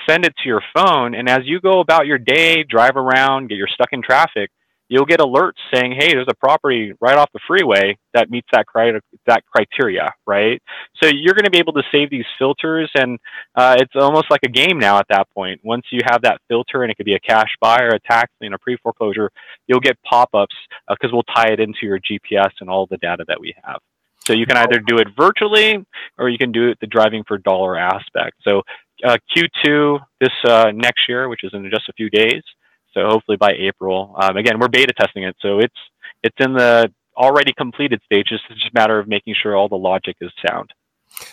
[0.08, 3.58] send it to your phone, and as you go about your day, drive around, get
[3.58, 4.50] you're stuck in traffic,
[4.90, 8.68] you'll get alerts saying, "Hey, there's a property right off the freeway that meets that
[8.68, 10.62] cri- that criteria." Right.
[11.02, 13.20] So you're going to be able to save these filters, and
[13.56, 15.62] uh, it's almost like a game now at that point.
[15.64, 18.32] Once you have that filter, and it could be a cash buy or a tax
[18.42, 19.32] lien, a pre foreclosure,
[19.68, 20.56] you'll get pop-ups
[20.88, 23.80] because uh, we'll tie it into your GPS and all the data that we have.
[24.26, 25.86] So you can either do it virtually
[26.18, 28.38] or you can do it the driving for dollar aspect.
[28.44, 28.62] So
[29.04, 32.42] uh, Q2 this uh, next year, which is in just a few days.
[32.94, 34.16] So hopefully by April.
[34.22, 35.74] Um, again, we're beta testing it, so it's
[36.22, 38.28] it's in the already completed stage.
[38.32, 40.72] It's just a matter of making sure all the logic is sound.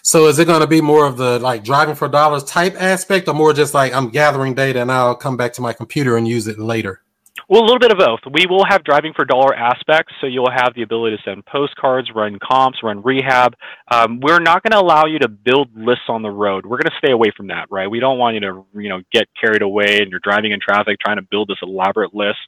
[0.02, 3.28] So is it going to be more of the like driving for dollars type aspect,
[3.28, 6.26] or more just like I'm gathering data and I'll come back to my computer and
[6.26, 7.02] use it later?
[7.50, 8.20] Well, a little bit of both.
[8.32, 12.08] We will have driving for dollar aspects, so you'll have the ability to send postcards,
[12.14, 13.56] run comps, run rehab.
[13.90, 16.64] Um, we're not going to allow you to build lists on the road.
[16.64, 17.90] We're going to stay away from that, right?
[17.90, 20.98] We don't want you to, you know, get carried away and you're driving in traffic
[21.04, 22.38] trying to build this elaborate list.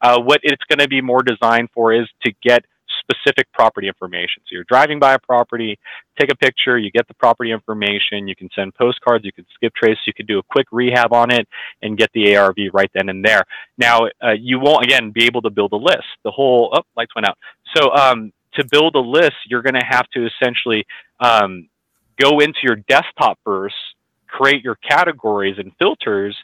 [0.00, 2.64] Uh, what it's going to be more designed for is to get
[3.02, 4.42] specific property information.
[4.46, 5.78] So you're driving by a property,
[6.18, 9.74] take a picture, you get the property information, you can send postcards, you can skip
[9.74, 11.46] trace, you can do a quick rehab on it
[11.82, 13.42] and get the ARV right then and there.
[13.78, 16.06] Now, uh, you won't, again, be able to build a list.
[16.24, 17.38] The whole, oh, lights went out.
[17.76, 20.86] So um, to build a list, you're going to have to essentially
[21.20, 21.68] um,
[22.20, 23.74] go into your desktop first,
[24.26, 26.36] create your categories and filters,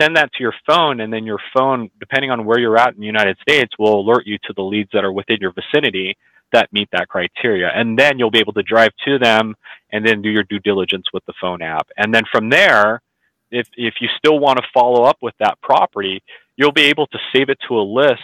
[0.00, 3.00] send that to your phone, and then your phone, depending on where you're at in
[3.00, 6.16] the United States, will alert you to the leads that are within your vicinity
[6.52, 7.70] that meet that criteria.
[7.74, 9.54] And then you'll be able to drive to them
[9.92, 11.88] and then do your due diligence with the phone app.
[11.96, 13.02] And then from there,
[13.50, 16.22] if, if you still want to follow up with that property,
[16.56, 18.22] you'll be able to save it to a list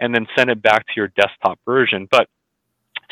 [0.00, 2.08] and then send it back to your desktop version.
[2.10, 2.28] But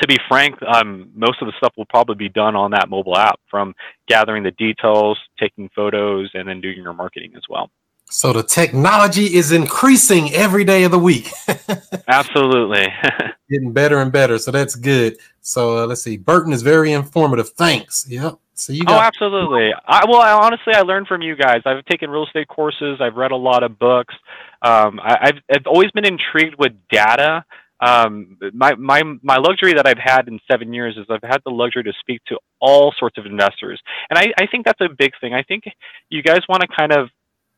[0.01, 3.17] to be frank, um, most of the stuff will probably be done on that mobile
[3.17, 3.73] app from
[4.07, 7.69] gathering the details, taking photos, and then doing your marketing as well.
[8.09, 11.29] So the technology is increasing every day of the week.
[12.07, 12.87] Absolutely.
[13.49, 14.37] Getting better and better.
[14.37, 15.17] So that's good.
[15.41, 16.17] So uh, let's see.
[16.17, 17.49] Burton is very informative.
[17.49, 18.07] Thanks.
[18.07, 18.37] Yep.
[18.53, 19.71] So you got- Oh, absolutely.
[19.87, 21.61] I, well, I, honestly, I learned from you guys.
[21.65, 22.99] I've taken real estate courses.
[23.01, 24.13] I've read a lot of books.
[24.61, 27.43] Um, I, I've, I've always been intrigued with data.
[27.81, 31.51] Um, my, my, my luxury that I've had in seven years is I've had the
[31.51, 33.81] luxury to speak to all sorts of investors.
[34.09, 35.33] And I, I think that's a big thing.
[35.33, 35.65] I think
[36.09, 37.09] you guys want to kind of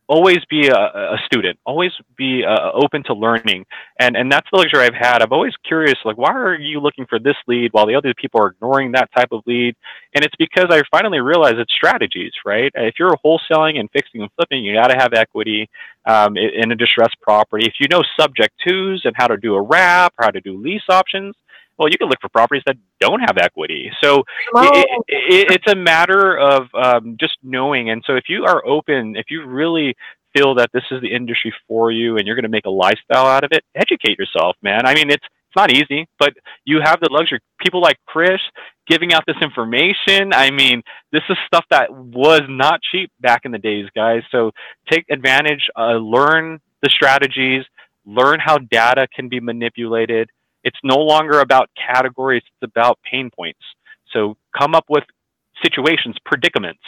[0.07, 3.65] always be a, a student, always be uh, open to learning,
[3.99, 5.21] and and that's the luxury I've had.
[5.21, 8.41] I'm always curious, like why are you looking for this lead while the other people
[8.41, 9.75] are ignoring that type of lead?
[10.15, 12.71] And it's because I finally realized it's strategies, right?
[12.75, 15.69] If you're wholesaling and fixing and flipping, you got to have equity
[16.05, 17.65] um, in a distressed property.
[17.65, 20.87] If you know subject twos and how to do a wrap how to do lease
[20.89, 21.35] options,
[21.77, 23.91] well, you can look for properties that don't have equity.
[24.03, 24.23] So
[24.55, 27.89] it, it, it's a matter of um, just knowing.
[27.89, 29.95] And so if you are open, if you really
[30.35, 33.25] feel that this is the industry for you and you're going to make a lifestyle
[33.25, 34.85] out of it, educate yourself, man.
[34.85, 36.33] I mean, it's it's not easy, but
[36.65, 37.39] you have the luxury.
[37.63, 38.41] People like Chris
[38.85, 40.33] giving out this information.
[40.33, 40.81] I mean,
[41.13, 44.23] this is stuff that was not cheap back in the days, guys.
[44.29, 44.51] So
[44.91, 47.63] take advantage, uh, learn the strategies,
[48.05, 50.29] learn how data can be manipulated
[50.67, 53.61] it's no longer about categories, it's about pain points.
[54.11, 55.05] So come up with
[55.63, 56.81] situations, predicaments,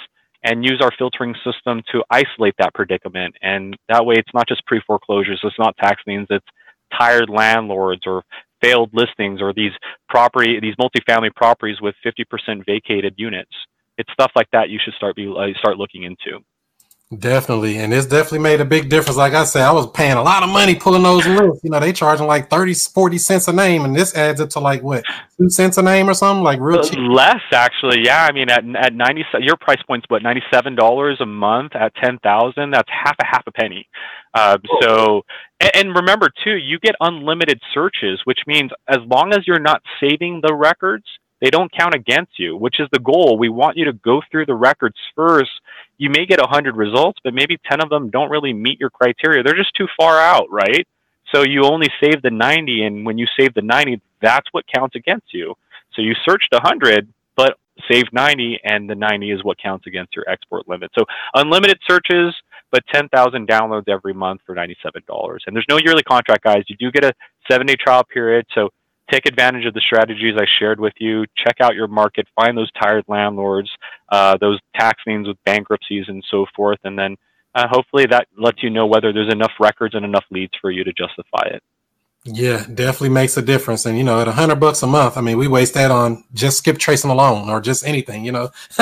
[0.44, 3.36] and use our filtering system to isolate that predicament.
[3.42, 6.46] And that way it's not just pre foreclosures, it's not tax liens, it's
[7.00, 8.24] tired landlords or
[8.62, 9.72] failed listings or these
[10.10, 13.52] property these multifamily properties with 50% vacated units.
[13.98, 16.44] It's stuff like that you should start be uh, start looking into.
[17.18, 17.80] Definitely.
[17.80, 19.18] And it's definitely made a big difference.
[19.18, 21.64] Like I said, I was paying a lot of money pulling those lists.
[21.64, 23.84] You know, they charging like 30, 40 cents a name.
[23.84, 25.04] And this adds up to like what,
[25.36, 26.44] two cents a name or something?
[26.44, 27.00] Like real cheap.
[27.00, 28.06] Less actually.
[28.06, 28.28] Yeah.
[28.30, 32.70] I mean, at, at 90, your price point's what, $97 a month at 10,000.
[32.70, 33.88] That's half a half a penny.
[34.36, 35.24] Uh, so,
[35.60, 39.82] and, and remember too, you get unlimited searches, which means as long as you're not
[40.00, 41.06] saving the records,
[41.42, 43.38] they don't count against you, which is the goal.
[43.38, 45.50] We want you to go through the records first.
[46.00, 49.44] You may get 100 results, but maybe 10 of them don't really meet your criteria.
[49.44, 50.88] They're just too far out, right?
[51.36, 54.96] So you only save the 90, and when you save the 90, that's what counts
[54.96, 55.54] against you.
[55.94, 57.58] So you searched 100, but
[57.92, 60.90] saved 90, and the 90 is what counts against your export limit.
[60.98, 61.06] So
[61.36, 62.34] unlimited searches,
[62.72, 65.38] but 10,000 downloads every month for $97.
[65.46, 66.64] And there's no yearly contract, guys.
[66.68, 67.14] You do get a
[67.52, 68.46] seven day trial period.
[68.54, 68.70] So
[69.12, 71.26] take advantage of the strategies I shared with you.
[71.38, 73.70] Check out your market, find those tired landlords,
[74.12, 77.16] uh, those tax liens with bankruptcies and so forth, and then
[77.56, 80.84] uh, hopefully that lets you know whether there's enough records and enough leads for you
[80.84, 81.64] to justify it.
[82.26, 83.86] Yeah, definitely makes a difference.
[83.86, 86.26] And you know, at a hundred bucks a month, I mean, we waste that on
[86.34, 88.50] just skip tracing alone or just anything, you know.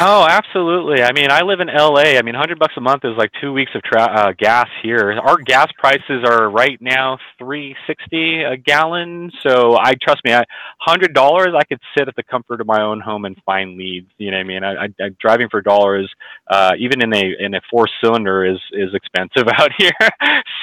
[0.00, 1.02] oh, absolutely.
[1.02, 2.18] I mean, I live in LA.
[2.18, 5.12] I mean, hundred bucks a month is like two weeks of tra- uh, gas here.
[5.12, 9.30] Our gas prices are right now three sixty a gallon.
[9.40, 10.42] So I trust me, I
[10.80, 14.10] hundred dollars, I could sit at the comfort of my own home and find leads.
[14.18, 14.64] You know what I mean?
[14.64, 16.12] I, I, I driving for dollars,
[16.48, 19.92] uh, even in a in a four cylinder is is expensive out here.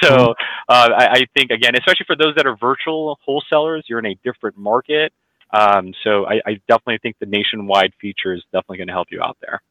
[0.01, 0.31] so mm-hmm.
[0.67, 4.05] uh, I, I think again, especially especially for those that are virtual wholesalers, you're in
[4.05, 5.13] a different market.
[5.53, 9.21] Um, so I, I, definitely think the nationwide feature is definitely going to help you
[9.21, 9.61] out there.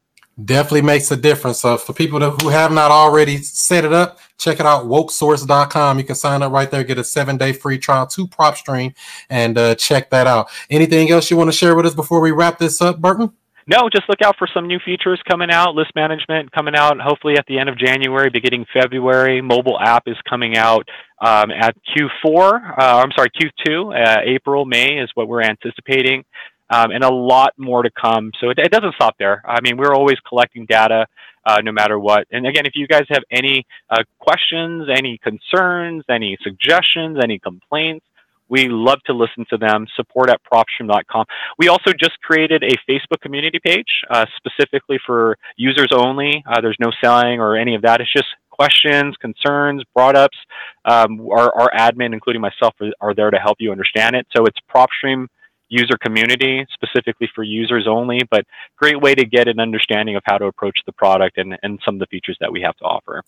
[0.45, 1.61] Definitely makes a difference.
[1.61, 5.99] So for people who have not already set it up, check it out, wokesource.com.
[5.99, 8.95] You can sign up right there, get a seven day free trial to PropStream
[9.31, 10.51] and uh, check that out.
[10.69, 13.33] Anything else you want to share with us before we wrap this up, Burton?
[13.67, 15.75] No, just look out for some new features coming out.
[15.75, 19.41] List management coming out hopefully at the end of January, beginning February.
[19.41, 20.89] Mobile app is coming out
[21.21, 22.79] um, at Q4.
[22.79, 23.95] Uh, I'm sorry, Q2.
[23.95, 26.25] Uh, April, May is what we're anticipating,
[26.71, 28.33] um, and a lot more to come.
[28.41, 29.43] So it, it, doesn't stop there.
[29.47, 31.07] I mean, we're always collecting data.
[31.43, 32.27] Uh, no matter what.
[32.31, 38.05] And again, if you guys have any uh, questions, any concerns, any suggestions, any complaints,
[38.51, 39.87] we love to listen to them.
[39.97, 41.25] Support at propstream.com.
[41.57, 46.45] We also just created a Facebook community page uh, specifically for users only.
[46.47, 48.01] Uh, there's no selling or any of that.
[48.01, 50.37] It's just questions, concerns, brought ups.
[50.85, 54.27] Um, our, our admin, including myself, are, are, there to help you understand it.
[54.37, 55.29] So it's PropStream
[55.69, 58.45] user community specifically for users only, but
[58.77, 61.95] great way to get an understanding of how to approach the product and, and some
[61.95, 63.23] of the features that we have to offer.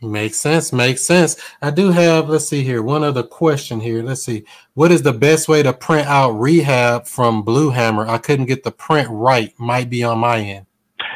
[0.00, 0.72] Makes sense.
[0.72, 1.36] Makes sense.
[1.60, 4.02] I do have, let's see here, one other question here.
[4.02, 4.44] Let's see.
[4.74, 8.06] What is the best way to print out rehab from Blue Hammer?
[8.06, 9.52] I couldn't get the print right.
[9.58, 10.66] Might be on my end.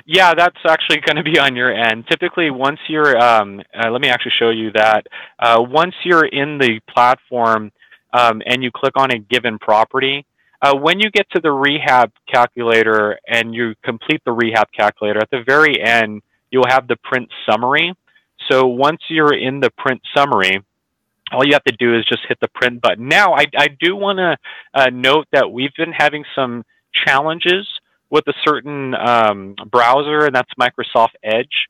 [0.05, 2.07] Yeah, that's actually going to be on your end.
[2.11, 5.07] Typically, once you're, um, uh, let me actually show you that.
[5.39, 7.71] Uh, once you're in the platform
[8.13, 10.27] um, and you click on a given property,
[10.61, 15.31] uh, when you get to the rehab calculator and you complete the rehab calculator, at
[15.31, 17.95] the very end, you'll have the print summary.
[18.53, 20.63] So once you're in the print summary,
[21.33, 23.09] all you have to do is just hit the print button.
[23.09, 24.37] Now, I, I do want to
[24.75, 26.65] uh, note that we've been having some
[27.07, 27.67] challenges
[28.11, 31.69] with a certain um, browser, and that's Microsoft Edge.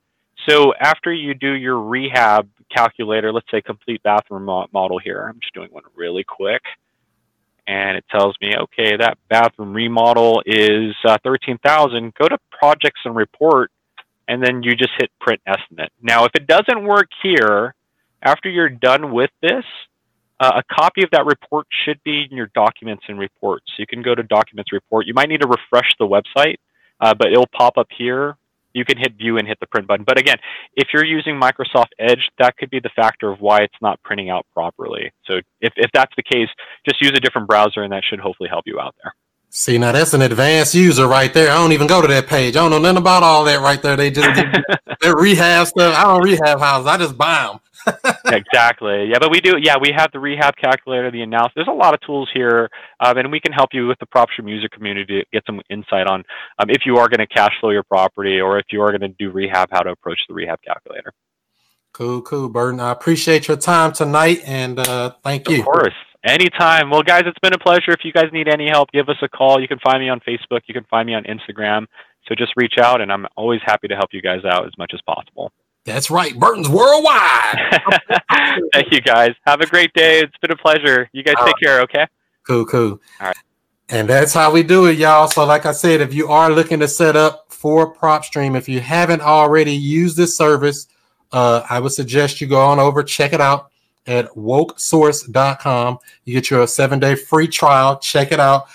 [0.49, 5.39] So after you do your rehab calculator, let's say complete bathroom mo model here, I'm
[5.41, 6.63] just doing one really quick.
[7.69, 12.13] And it tells me, okay, that bathroom remodel is uh, 13,000.
[12.15, 13.71] Go to projects and report
[14.29, 15.93] and then you just hit print estimate.
[16.01, 17.75] Now, if it doesn't work here,
[18.23, 19.65] after you're done with this,
[20.41, 23.65] uh, a copy of that report should be in your documents and reports.
[23.69, 25.07] So you can go to documents report.
[25.07, 26.57] You might need to refresh the website,
[27.01, 28.37] uh, but it'll pop up here.
[28.75, 30.05] You can hit view and hit the print button.
[30.05, 30.37] But again,
[30.75, 34.31] if you're using Microsoft Edge, that could be the factor of why it's not printing
[34.31, 35.13] out properly.
[35.27, 36.49] So if, if that's the case,
[36.89, 39.15] just use a different browser and that should hopefully help you out there.
[39.55, 41.51] See, now that's an advanced user right there.
[41.51, 42.57] I don't even go to that page.
[42.57, 43.97] I don't know nothing about all that right there.
[43.97, 44.27] They just
[45.03, 45.95] they rehab stuff.
[45.95, 46.87] I don't rehab houses.
[46.87, 47.61] I just buy them.
[48.33, 49.11] exactly.
[49.11, 49.59] Yeah, but we do.
[49.61, 51.53] Yeah, we have the rehab calculator, the analysis.
[51.55, 52.71] There's a lot of tools here,
[53.01, 56.07] um, and we can help you with the PropStream user community to get some insight
[56.07, 56.25] on
[56.59, 59.03] um, if you are going to cash flow your property or if you are going
[59.03, 61.13] to do rehab, how to approach the rehab calculator.
[61.93, 62.81] Cool, cool, Burton.
[62.81, 65.59] I appreciate your time tonight, and uh, thank you.
[65.59, 65.95] Of course.
[66.25, 66.91] Anytime.
[66.91, 67.91] Well, guys, it's been a pleasure.
[67.91, 69.61] If you guys need any help, give us a call.
[69.61, 70.61] You can find me on Facebook.
[70.67, 71.87] You can find me on Instagram.
[72.29, 74.93] So just reach out, and I'm always happy to help you guys out as much
[74.95, 75.51] as possible.
[75.85, 76.39] That's right.
[76.39, 77.59] Burton's worldwide.
[78.73, 79.31] Thank you, guys.
[79.47, 80.21] Have a great day.
[80.21, 81.11] It's been a pleasure.
[81.13, 81.63] You guys All take right.
[81.65, 82.07] care, okay?
[82.47, 83.01] Cool, cool.
[83.21, 83.37] All right.
[83.89, 85.27] And that's how we do it, y'all.
[85.27, 88.79] So, like I said, if you are looking to set up for PropStream, if you
[88.79, 90.87] haven't already used this service,
[91.33, 93.72] uh, I would suggest you go on over, check it out
[94.07, 95.99] at wokesource.com.
[96.25, 97.99] You get your seven day free trial.
[97.99, 98.67] Check it out.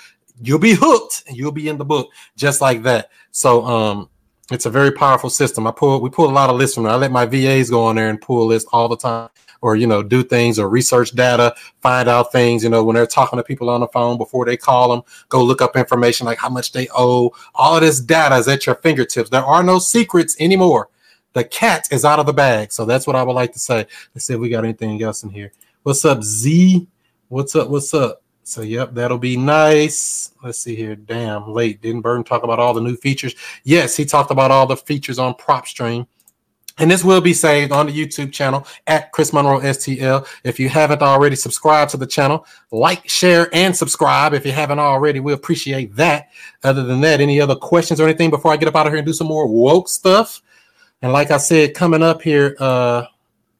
[0.42, 3.10] You'll be hooked and you'll be in the book just like that.
[3.32, 4.10] So, um,
[4.52, 5.68] it's a very powerful system.
[5.68, 6.94] I pull, we pull a lot of lists from there.
[6.94, 9.30] I let my VAs go on there and pull lists all the time
[9.62, 13.08] or, you know, do things or research data, find out things, you know, when they're
[13.08, 16.38] talking to people on the phone before they call them, go look up information like
[16.38, 17.32] how much they owe.
[17.56, 19.30] All of this data is at your fingertips.
[19.30, 20.90] There are no secrets anymore.
[21.38, 22.72] The cat is out of the bag.
[22.72, 23.86] So that's what I would like to say.
[24.16, 25.54] Let's see if we got anything else in here.
[25.84, 26.88] What's up, Z?
[27.28, 27.70] What's up?
[27.70, 28.24] What's up?
[28.42, 30.32] So, yep, that'll be nice.
[30.44, 30.96] Let's see here.
[30.96, 31.80] Damn, late.
[31.80, 33.36] Didn't Burton talk about all the new features?
[33.64, 36.08] Yes, he talked about all the features on PropStream.
[36.80, 40.28] And this will be saved on the YouTube channel at Chris Monroe STL.
[40.44, 44.34] If you haven't already subscribed to the channel, like, share, and subscribe.
[44.34, 46.30] If you haven't already, we appreciate that.
[46.64, 48.98] Other than that, any other questions or anything before I get up out of here
[48.98, 50.42] and do some more woke stuff?
[51.02, 53.06] And like I said, coming up here, uh,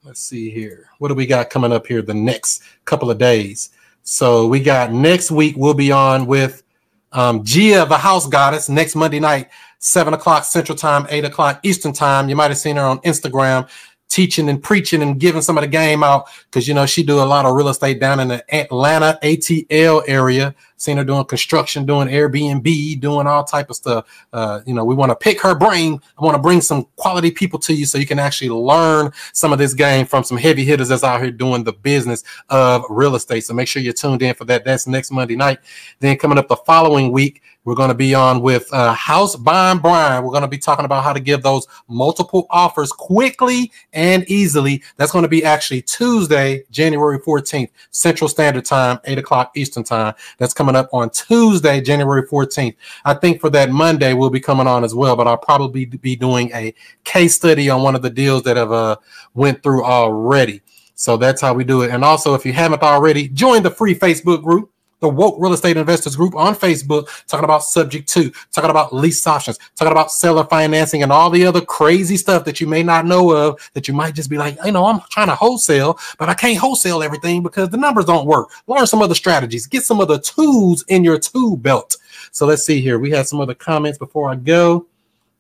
[0.04, 0.90] let's see here.
[0.98, 3.70] What do we got coming up here the next couple of days?
[4.04, 6.64] So we got next week, we'll be on with
[7.12, 9.50] um, Gia, the house goddess, next Monday night,
[9.80, 12.28] 7 o'clock Central Time, 8 o'clock Eastern Time.
[12.30, 13.70] You might have seen her on Instagram
[14.18, 17.22] teaching and preaching and giving some of the game out because you know she do
[17.22, 20.56] a lot of real estate down in the Atlanta ATL area.
[20.76, 24.28] Seen her doing construction, doing Airbnb, doing all type of stuff.
[24.34, 26.02] Uh, you know, we want to pick her brain.
[26.20, 29.54] I want to bring some quality people to you so you can actually learn some
[29.54, 33.16] of this game from some heavy hitters that's out here doing the business of real
[33.16, 33.42] estate.
[33.42, 34.66] So make sure you're tuned in for that.
[34.66, 35.60] That's next Monday night.
[36.00, 39.80] Then coming up the following week, we're going to be on with uh, House Buying
[39.80, 40.24] Brian.
[40.24, 44.84] We're going to be talking about how to give those multiple offers quickly and easily.
[44.98, 50.14] That's going to be actually Tuesday, January 14th, Central Standard Time, 8 o'clock Eastern Time.
[50.38, 52.76] That's coming coming up on Tuesday, January 14th.
[53.06, 56.16] I think for that Monday, we'll be coming on as well, but I'll probably be
[56.18, 56.74] doing a
[57.06, 58.98] case study on one of the deals that have uh,
[59.34, 60.62] went through already.
[60.96, 61.92] So that's how we do it.
[61.92, 65.78] And also, if you haven't already, join the free Facebook group the Woke Real Estate
[65.78, 70.44] Investors Group on Facebook, talking about subject two, talking about lease options, talking about seller
[70.46, 73.94] financing, and all the other crazy stuff that you may not know of that you
[73.94, 77.44] might just be like, you know, I'm trying to wholesale, but I can't wholesale everything
[77.44, 78.50] because the numbers don't work.
[78.68, 81.98] Learn some other strategies, get some of the tools in your tool belt.
[82.32, 83.00] So let's see here.
[83.00, 84.88] We have some other comments before I go.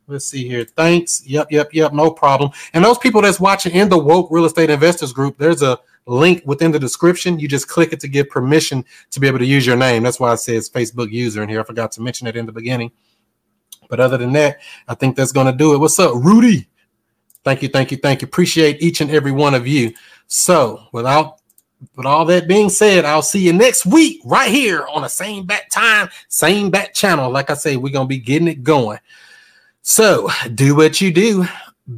[0.07, 0.63] Let's see here.
[0.63, 1.21] Thanks.
[1.25, 1.93] Yep, yep, yep.
[1.93, 2.51] No problem.
[2.73, 5.77] And those people that's watching in the Woke Real Estate Investors Group, there's a
[6.07, 7.39] link within the description.
[7.39, 10.03] You just click it to give permission to be able to use your name.
[10.03, 11.59] That's why it says Facebook user in here.
[11.59, 12.91] I forgot to mention it in the beginning.
[13.89, 15.77] But other than that, I think that's going to do it.
[15.77, 16.67] What's up, Rudy?
[17.43, 18.25] Thank you, thank you, thank you.
[18.27, 19.93] Appreciate each and every one of you.
[20.27, 21.39] So, without
[21.95, 25.45] with all that being said, I'll see you next week right here on the same
[25.45, 27.31] bat time, same bat channel.
[27.31, 28.99] Like I say, we're gonna be getting it going.
[29.83, 31.45] So, do what you do,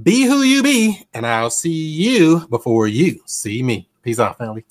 [0.04, 3.89] be who you be, and I'll see you before you see me.
[4.10, 4.66] Peace out, family.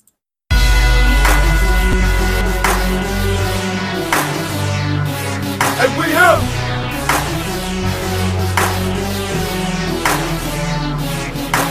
[5.79, 6.43] And we have.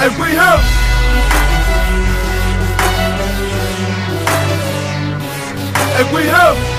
[0.00, 0.62] And we have.
[6.00, 6.77] And we have.